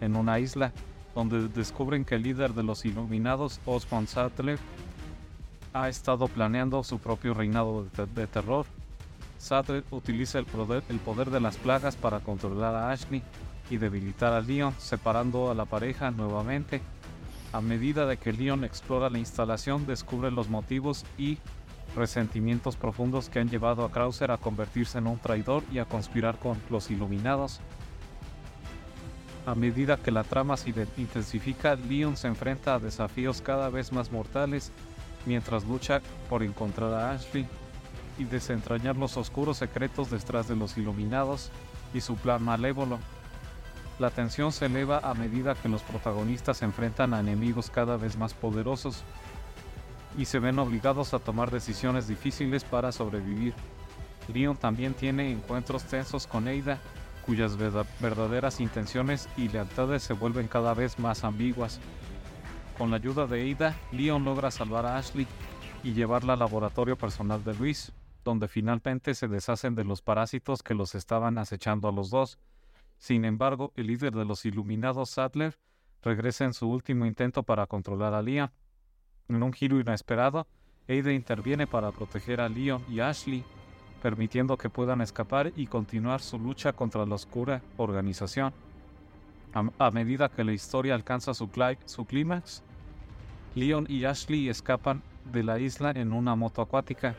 en 0.00 0.16
una 0.16 0.38
isla, 0.38 0.72
donde 1.14 1.48
descubren 1.48 2.04
que 2.04 2.16
el 2.16 2.22
líder 2.22 2.52
de 2.52 2.62
los 2.62 2.84
Iluminados, 2.84 3.60
Osmond 3.64 4.08
Sattler, 4.08 4.58
ha 5.72 5.88
estado 5.88 6.28
planeando 6.28 6.82
su 6.82 6.98
propio 6.98 7.34
reinado 7.34 7.86
de, 8.14 8.26
terror. 8.26 8.66
Sattler 9.38 9.84
utiliza 9.90 10.38
el 10.38 10.46
poder, 10.46 10.82
el 10.88 10.98
poder 10.98 11.30
de 11.30 11.40
las 11.40 11.56
plagas 11.56 11.96
para 11.96 12.20
controlar 12.20 12.74
a 12.74 12.90
Ashley 12.90 13.22
y 13.70 13.76
debilitar 13.76 14.32
a 14.32 14.40
Leon, 14.40 14.74
separando 14.78 15.50
a 15.50 15.54
la 15.54 15.64
pareja 15.64 16.10
nuevamente. 16.10 16.80
A 17.52 17.60
medida 17.60 18.06
de 18.06 18.16
que 18.16 18.32
Leon 18.32 18.64
explora 18.64 19.08
la 19.08 19.18
instalación, 19.18 19.86
descubre 19.86 20.30
los 20.30 20.48
motivos 20.48 21.04
y 21.16 21.38
resentimientos 21.96 22.76
profundos 22.76 23.28
que 23.28 23.40
han 23.40 23.48
llevado 23.48 23.84
a 23.84 23.90
Krauser 23.90 24.30
a 24.30 24.38
convertirse 24.38 24.98
en 24.98 25.06
un 25.06 25.18
traidor 25.18 25.64
y 25.72 25.78
a 25.78 25.84
conspirar 25.84 26.38
con 26.38 26.56
los 26.70 26.90
Iluminados. 26.90 27.60
A 29.46 29.54
medida 29.54 29.96
que 29.96 30.10
la 30.10 30.24
trama 30.24 30.56
se 30.56 30.74
intensifica, 30.96 31.74
Leon 31.74 32.16
se 32.16 32.28
enfrenta 32.28 32.74
a 32.74 32.78
desafíos 32.78 33.40
cada 33.40 33.68
vez 33.70 33.92
más 33.92 34.10
mortales 34.10 34.72
mientras 35.24 35.64
lucha 35.64 36.00
por 36.28 36.42
encontrar 36.42 36.92
a 36.94 37.12
Ashley 37.12 37.46
y 38.18 38.24
desentrañar 38.24 38.96
los 38.96 39.16
oscuros 39.16 39.58
secretos 39.58 40.10
detrás 40.10 40.48
de 40.48 40.56
los 40.56 40.76
Iluminados 40.76 41.50
y 41.94 42.00
su 42.00 42.16
plan 42.16 42.42
malévolo. 42.42 42.98
La 43.98 44.10
tensión 44.10 44.52
se 44.52 44.66
eleva 44.66 44.98
a 44.98 45.14
medida 45.14 45.54
que 45.54 45.68
los 45.68 45.82
protagonistas 45.82 46.58
se 46.58 46.64
enfrentan 46.64 47.14
a 47.14 47.20
enemigos 47.20 47.70
cada 47.70 47.96
vez 47.96 48.16
más 48.16 48.34
poderosos 48.34 49.04
y 50.16 50.24
se 50.24 50.38
ven 50.38 50.58
obligados 50.58 51.14
a 51.14 51.18
tomar 51.18 51.50
decisiones 51.50 52.08
difíciles 52.08 52.64
para 52.64 52.92
sobrevivir. 52.92 53.54
Leon 54.32 54.56
también 54.56 54.94
tiene 54.94 55.30
encuentros 55.30 55.84
tensos 55.84 56.26
con 56.26 56.48
Ada, 56.48 56.80
cuyas 57.24 57.56
verdaderas 57.56 58.60
intenciones 58.60 59.28
y 59.36 59.48
lealtades 59.48 60.02
se 60.02 60.14
vuelven 60.14 60.48
cada 60.48 60.74
vez 60.74 60.98
más 60.98 61.24
ambiguas. 61.24 61.80
Con 62.78 62.90
la 62.90 62.96
ayuda 62.96 63.26
de 63.26 63.52
Ada, 63.52 63.76
Leon 63.92 64.24
logra 64.24 64.50
salvar 64.50 64.86
a 64.86 64.96
Ashley 64.96 65.26
y 65.82 65.92
llevarla 65.92 66.32
al 66.34 66.38
laboratorio 66.38 66.96
personal 66.96 67.42
de 67.44 67.54
Luis, 67.54 67.92
donde 68.24 68.48
finalmente 68.48 69.14
se 69.14 69.28
deshacen 69.28 69.74
de 69.74 69.84
los 69.84 70.02
parásitos 70.02 70.62
que 70.62 70.74
los 70.74 70.94
estaban 70.94 71.38
acechando 71.38 71.88
a 71.88 71.92
los 71.92 72.10
dos. 72.10 72.38
Sin 72.98 73.24
embargo, 73.24 73.72
el 73.76 73.88
líder 73.88 74.14
de 74.14 74.24
los 74.24 74.44
Iluminados, 74.44 75.10
Sadler, 75.10 75.58
regresa 76.02 76.44
en 76.44 76.54
su 76.54 76.68
último 76.68 77.06
intento 77.06 77.42
para 77.42 77.66
controlar 77.66 78.14
a 78.14 78.22
Leon 78.22 78.50
en 79.28 79.42
un 79.42 79.52
giro 79.52 79.80
inesperado, 79.80 80.46
Ada 80.88 81.12
interviene 81.12 81.66
para 81.66 81.90
proteger 81.90 82.40
a 82.40 82.48
Leon 82.48 82.84
y 82.88 83.00
Ashley, 83.00 83.44
permitiendo 84.02 84.56
que 84.56 84.70
puedan 84.70 85.00
escapar 85.00 85.52
y 85.56 85.66
continuar 85.66 86.20
su 86.20 86.38
lucha 86.38 86.72
contra 86.72 87.04
la 87.04 87.16
oscura 87.16 87.60
organización. 87.76 88.52
A, 89.78 89.90
medida 89.90 90.28
que 90.28 90.44
la 90.44 90.52
historia 90.52 90.94
alcanza 90.94 91.32
su, 91.32 91.48
clímax, 91.48 92.62
Leon 93.54 93.86
y 93.88 94.04
Ashley 94.04 94.50
escapan 94.50 95.02
de 95.32 95.42
la 95.42 95.58
isla 95.58 95.92
en 95.92 96.12
una 96.12 96.36
moto 96.36 96.60
acuática, 96.60 97.16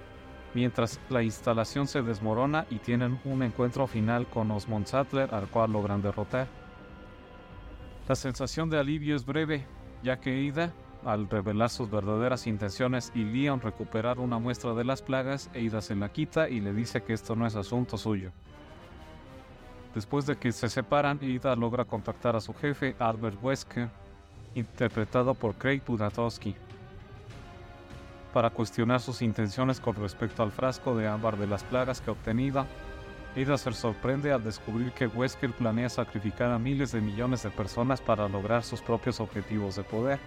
mientras 0.54 1.00
la 1.10 1.24
instalación 1.24 1.88
se 1.88 2.04
desmorona 2.04 2.68
y 2.70 2.78
tienen 2.78 3.20
un 3.26 3.42
encuentro 3.42 3.88
final 3.88 4.28
con 4.28 4.52
Osmond 4.52 4.86
Sattler 4.86 5.34
al 5.34 5.48
cual 5.48 5.74
logran 5.74 6.02
derrotar. 6.02 6.48
La 8.08 8.16
sensación 8.16 8.70
de 8.70 8.80
alivio 8.80 9.16
es 9.16 9.26
breve, 9.26 9.66
ya 10.04 10.20
que 10.20 10.48
Ada 10.48 10.72
al 11.08 11.30
revelar 11.30 11.70
sus 11.70 11.90
verdaderas 11.90 12.48
intenciones 12.48 13.14
y 13.16 13.24
Leon 13.24 13.62
recuperar 13.62 14.20
una 14.20 14.40
muestra 14.40 14.74
de 14.74 14.84
las 14.84 15.02
plagas, 15.02 15.50
Eida 15.54 15.80
se 15.82 15.96
la 15.96 16.10
quita 16.10 16.50
y 16.50 16.60
le 16.60 16.74
dice 16.74 17.02
que 17.02 17.14
esto 17.14 17.34
no 17.34 17.48
es 17.48 17.56
asunto 17.56 17.98
suyo. 17.98 18.32
Después 19.96 20.26
de 20.26 20.36
que 20.36 20.52
se 20.52 20.68
separan, 20.68 21.18
Ida 21.22 21.56
logra 21.56 21.86
contactar 21.86 22.36
a 22.36 22.42
su 22.42 22.54
jefe, 22.54 22.94
Albert 23.00 23.42
Wesker, 23.42 23.88
interpretado 24.54 25.34
por 25.34 25.56
Craig 25.56 25.82
Budatowski, 25.88 26.56
para 28.34 28.50
cuestionar 28.50 29.00
sus 29.00 29.22
intenciones 29.22 29.80
con 29.80 29.96
respecto 29.96 30.44
al 30.44 30.52
frasco 30.52 30.94
de 30.94 31.08
ámbar 31.08 31.38
de 31.38 31.48
las 31.48 31.64
plagas 31.64 32.02
que 32.02 32.12
obtenida. 32.12 32.68
Ida 33.34 33.58
se 33.58 33.72
sorprende 33.72 34.34
al 34.34 34.44
descubrir 34.44 34.92
que 34.92 35.08
Wesker 35.08 35.54
planea 35.54 35.88
sacrificar 35.88 36.52
a 36.52 36.60
miles 36.60 36.92
de 36.92 37.00
millones 37.00 37.44
de 37.44 37.50
personas 37.50 38.02
para 38.02 38.28
lograr 38.28 38.64
sus 38.64 38.82
propios 38.82 39.22
objetivos 39.22 39.78
de 39.78 39.84
poder. 39.84 40.20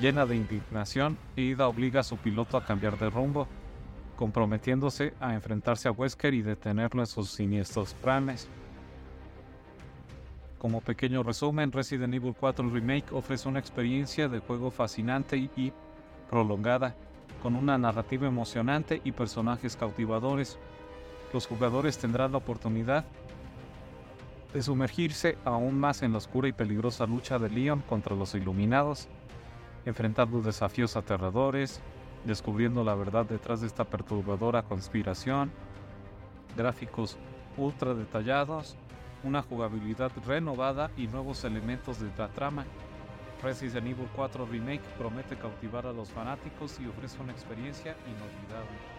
Llena 0.00 0.26
de 0.26 0.36
indignación, 0.36 1.16
Ida 1.36 1.68
obliga 1.68 2.00
a 2.00 2.04
su 2.04 2.18
piloto 2.18 2.58
a 2.58 2.64
cambiar 2.64 2.98
de 2.98 3.08
rumbo, 3.08 3.48
comprometiéndose 4.16 5.14
a 5.20 5.32
enfrentarse 5.32 5.88
a 5.88 5.92
Wesker 5.92 6.34
y 6.34 6.42
detenerlo 6.42 7.00
en 7.00 7.06
sus 7.06 7.30
siniestros 7.30 7.94
planes. 7.94 8.46
Como 10.58 10.82
pequeño 10.82 11.22
resumen, 11.22 11.72
Resident 11.72 12.12
Evil 12.12 12.34
4 12.38 12.68
Remake 12.68 13.10
ofrece 13.12 13.48
una 13.48 13.58
experiencia 13.58 14.28
de 14.28 14.40
juego 14.40 14.70
fascinante 14.70 15.38
y 15.38 15.72
prolongada, 16.28 16.94
con 17.42 17.56
una 17.56 17.78
narrativa 17.78 18.26
emocionante 18.26 19.00
y 19.02 19.12
personajes 19.12 19.76
cautivadores. 19.76 20.58
Los 21.32 21.46
jugadores 21.46 21.96
tendrán 21.96 22.32
la 22.32 22.38
oportunidad 22.38 23.06
de 24.52 24.62
sumergirse 24.62 25.38
aún 25.44 25.78
más 25.78 26.02
en 26.02 26.12
la 26.12 26.18
oscura 26.18 26.48
y 26.48 26.52
peligrosa 26.52 27.06
lucha 27.06 27.38
de 27.38 27.48
Leon 27.48 27.80
contra 27.80 28.14
los 28.14 28.34
Iluminados, 28.34 29.08
enfrentando 29.86 30.42
desafíos 30.42 30.96
aterradores, 30.96 31.80
descubriendo 32.24 32.84
la 32.84 32.94
verdad 32.94 33.24
detrás 33.24 33.62
de 33.62 33.68
esta 33.68 33.84
perturbadora 33.84 34.64
conspiración, 34.64 35.50
gráficos 36.56 37.16
ultra 37.56 37.94
detallados, 37.94 38.76
una 39.22 39.42
jugabilidad 39.42 40.10
renovada 40.26 40.90
y 40.96 41.06
nuevos 41.06 41.44
elementos 41.44 42.00
de 42.00 42.10
la 42.18 42.28
trama. 42.28 42.66
Resident 43.42 43.86
Evil 43.86 44.08
4 44.14 44.46
Remake 44.46 44.82
promete 44.98 45.36
cautivar 45.36 45.86
a 45.86 45.92
los 45.92 46.10
fanáticos 46.10 46.78
y 46.80 46.86
ofrece 46.86 47.20
una 47.22 47.32
experiencia 47.32 47.96
inolvidable. 48.06 48.95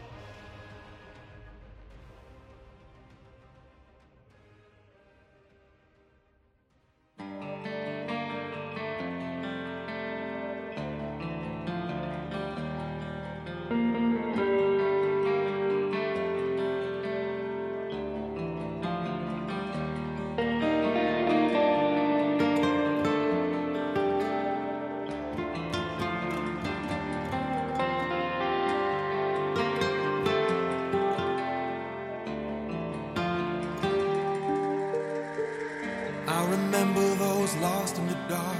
I 36.28 36.46
remember 36.52 37.16
those 37.16 37.56
Lost 37.58 37.98
in 38.00 38.08
the 38.08 38.18
dark, 38.30 38.58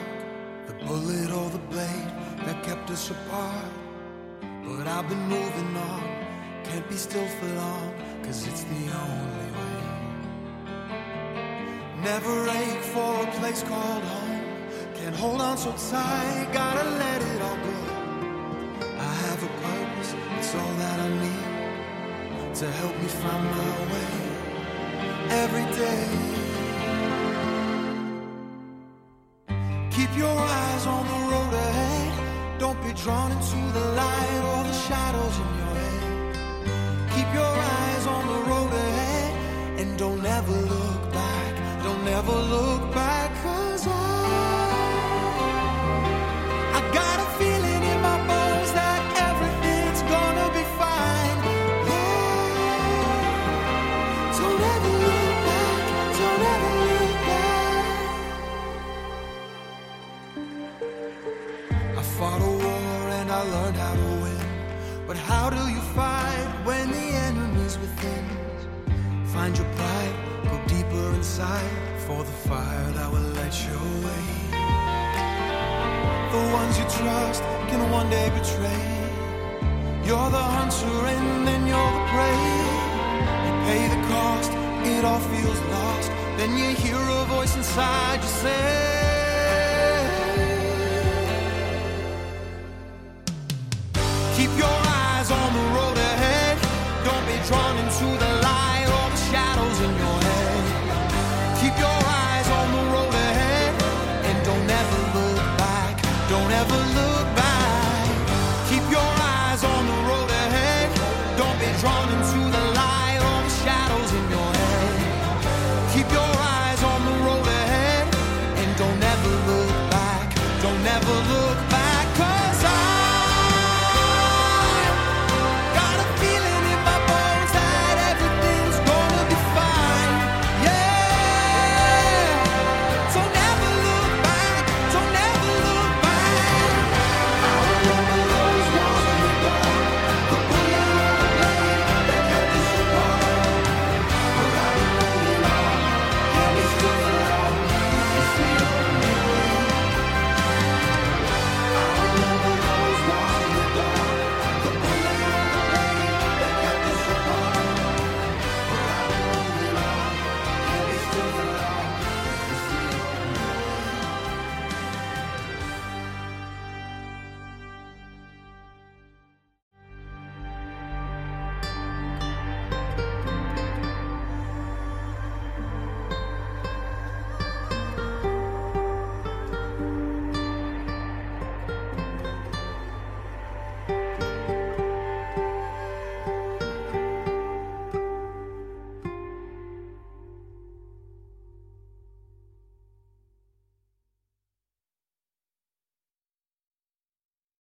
the 0.68 0.74
bullet 0.86 1.32
or 1.32 1.50
the 1.50 1.60
blade 1.70 2.12
that 2.46 2.64
kept 2.64 2.90
us 2.92 3.12
apart. 3.12 3.77
I've 4.98 5.08
been 5.08 5.28
moving 5.30 5.78
on, 5.78 6.02
can't 6.64 6.90
be 6.90 6.96
still 6.96 7.28
for 7.28 7.46
long, 7.54 7.94
cause 8.24 8.48
it's 8.48 8.64
the 8.64 8.84
only 9.06 9.52
way. 9.58 9.78
Never 12.02 12.50
ache 12.50 12.84
for 12.96 13.22
a 13.22 13.28
place 13.34 13.62
called 13.62 14.04
home, 14.04 14.42
can't 14.96 15.16
hold 15.16 15.40
on 15.40 15.56
so 15.56 15.72
tight, 15.92 16.50
gotta 16.52 16.90
let 17.04 17.22
it 17.22 17.42
all 17.44 17.58
go. 17.58 17.78
I 18.98 19.14
have 19.26 19.44
a 19.44 19.52
purpose, 19.68 20.16
it's 20.40 20.56
all 20.56 20.74
that 20.82 21.00
I 21.00 21.10
need 21.26 22.56
to 22.56 22.72
help 22.72 22.96
me 23.00 23.08
find 23.22 23.44
my 23.56 23.74
way 23.94 24.10
every 25.44 25.66
day. 25.78 26.08
Keep 29.92 30.18
your 30.18 30.40
eyes 30.60 30.88
on 30.88 31.06
the 31.06 31.20
road 31.32 31.54
ahead, 31.54 32.60
don't 32.60 32.82
be 32.82 32.94
drawn 32.94 33.32
into 33.32 33.62
the 33.78 33.86
light 33.92 34.37
shadows 34.88 35.38
in 35.44 35.50
your 35.62 35.76
head. 35.84 37.12
Keep 37.14 37.30
your 37.34 37.56
eyes 37.76 38.08
on 38.08 38.24
the 38.34 38.40
road 38.50 38.72
ahead 38.72 39.80
and 39.82 39.98
don't 39.98 40.26
ever 40.26 40.58
look 40.76 41.02
back. 41.12 41.84
Don't 41.84 42.08
ever 42.08 42.38
look 42.56 42.94
back. 42.94 43.07
Find 69.48 69.60
your 69.60 69.76
pride, 69.76 70.16
go 70.44 70.60
deeper 70.68 71.16
inside 71.16 71.72
for 72.00 72.22
the 72.22 72.32
fire 72.50 72.92
that 72.92 73.10
will 73.10 73.30
light 73.40 73.56
your 73.64 73.88
way. 74.04 74.26
The 76.34 76.44
ones 76.52 76.78
you 76.78 76.84
trust 77.00 77.42
can 77.70 77.90
one 77.90 78.10
day 78.10 78.30
betray. 78.38 78.88
You're 80.04 80.30
the 80.32 80.46
hunter 80.58 81.00
and 81.16 81.48
then 81.48 81.66
you're 81.66 81.92
the 81.98 82.04
prey. 82.12 82.44
You 83.46 83.54
pay 83.68 83.84
the 83.88 84.02
cost, 84.12 84.52
it 84.84 85.06
all 85.06 85.22
feels 85.32 85.62
lost. 85.72 86.10
Then 86.36 86.58
you 86.58 86.76
hear 86.76 87.00
a 87.00 87.24
voice 87.28 87.56
inside 87.56 88.20
you 88.22 88.28
say. 88.28 89.17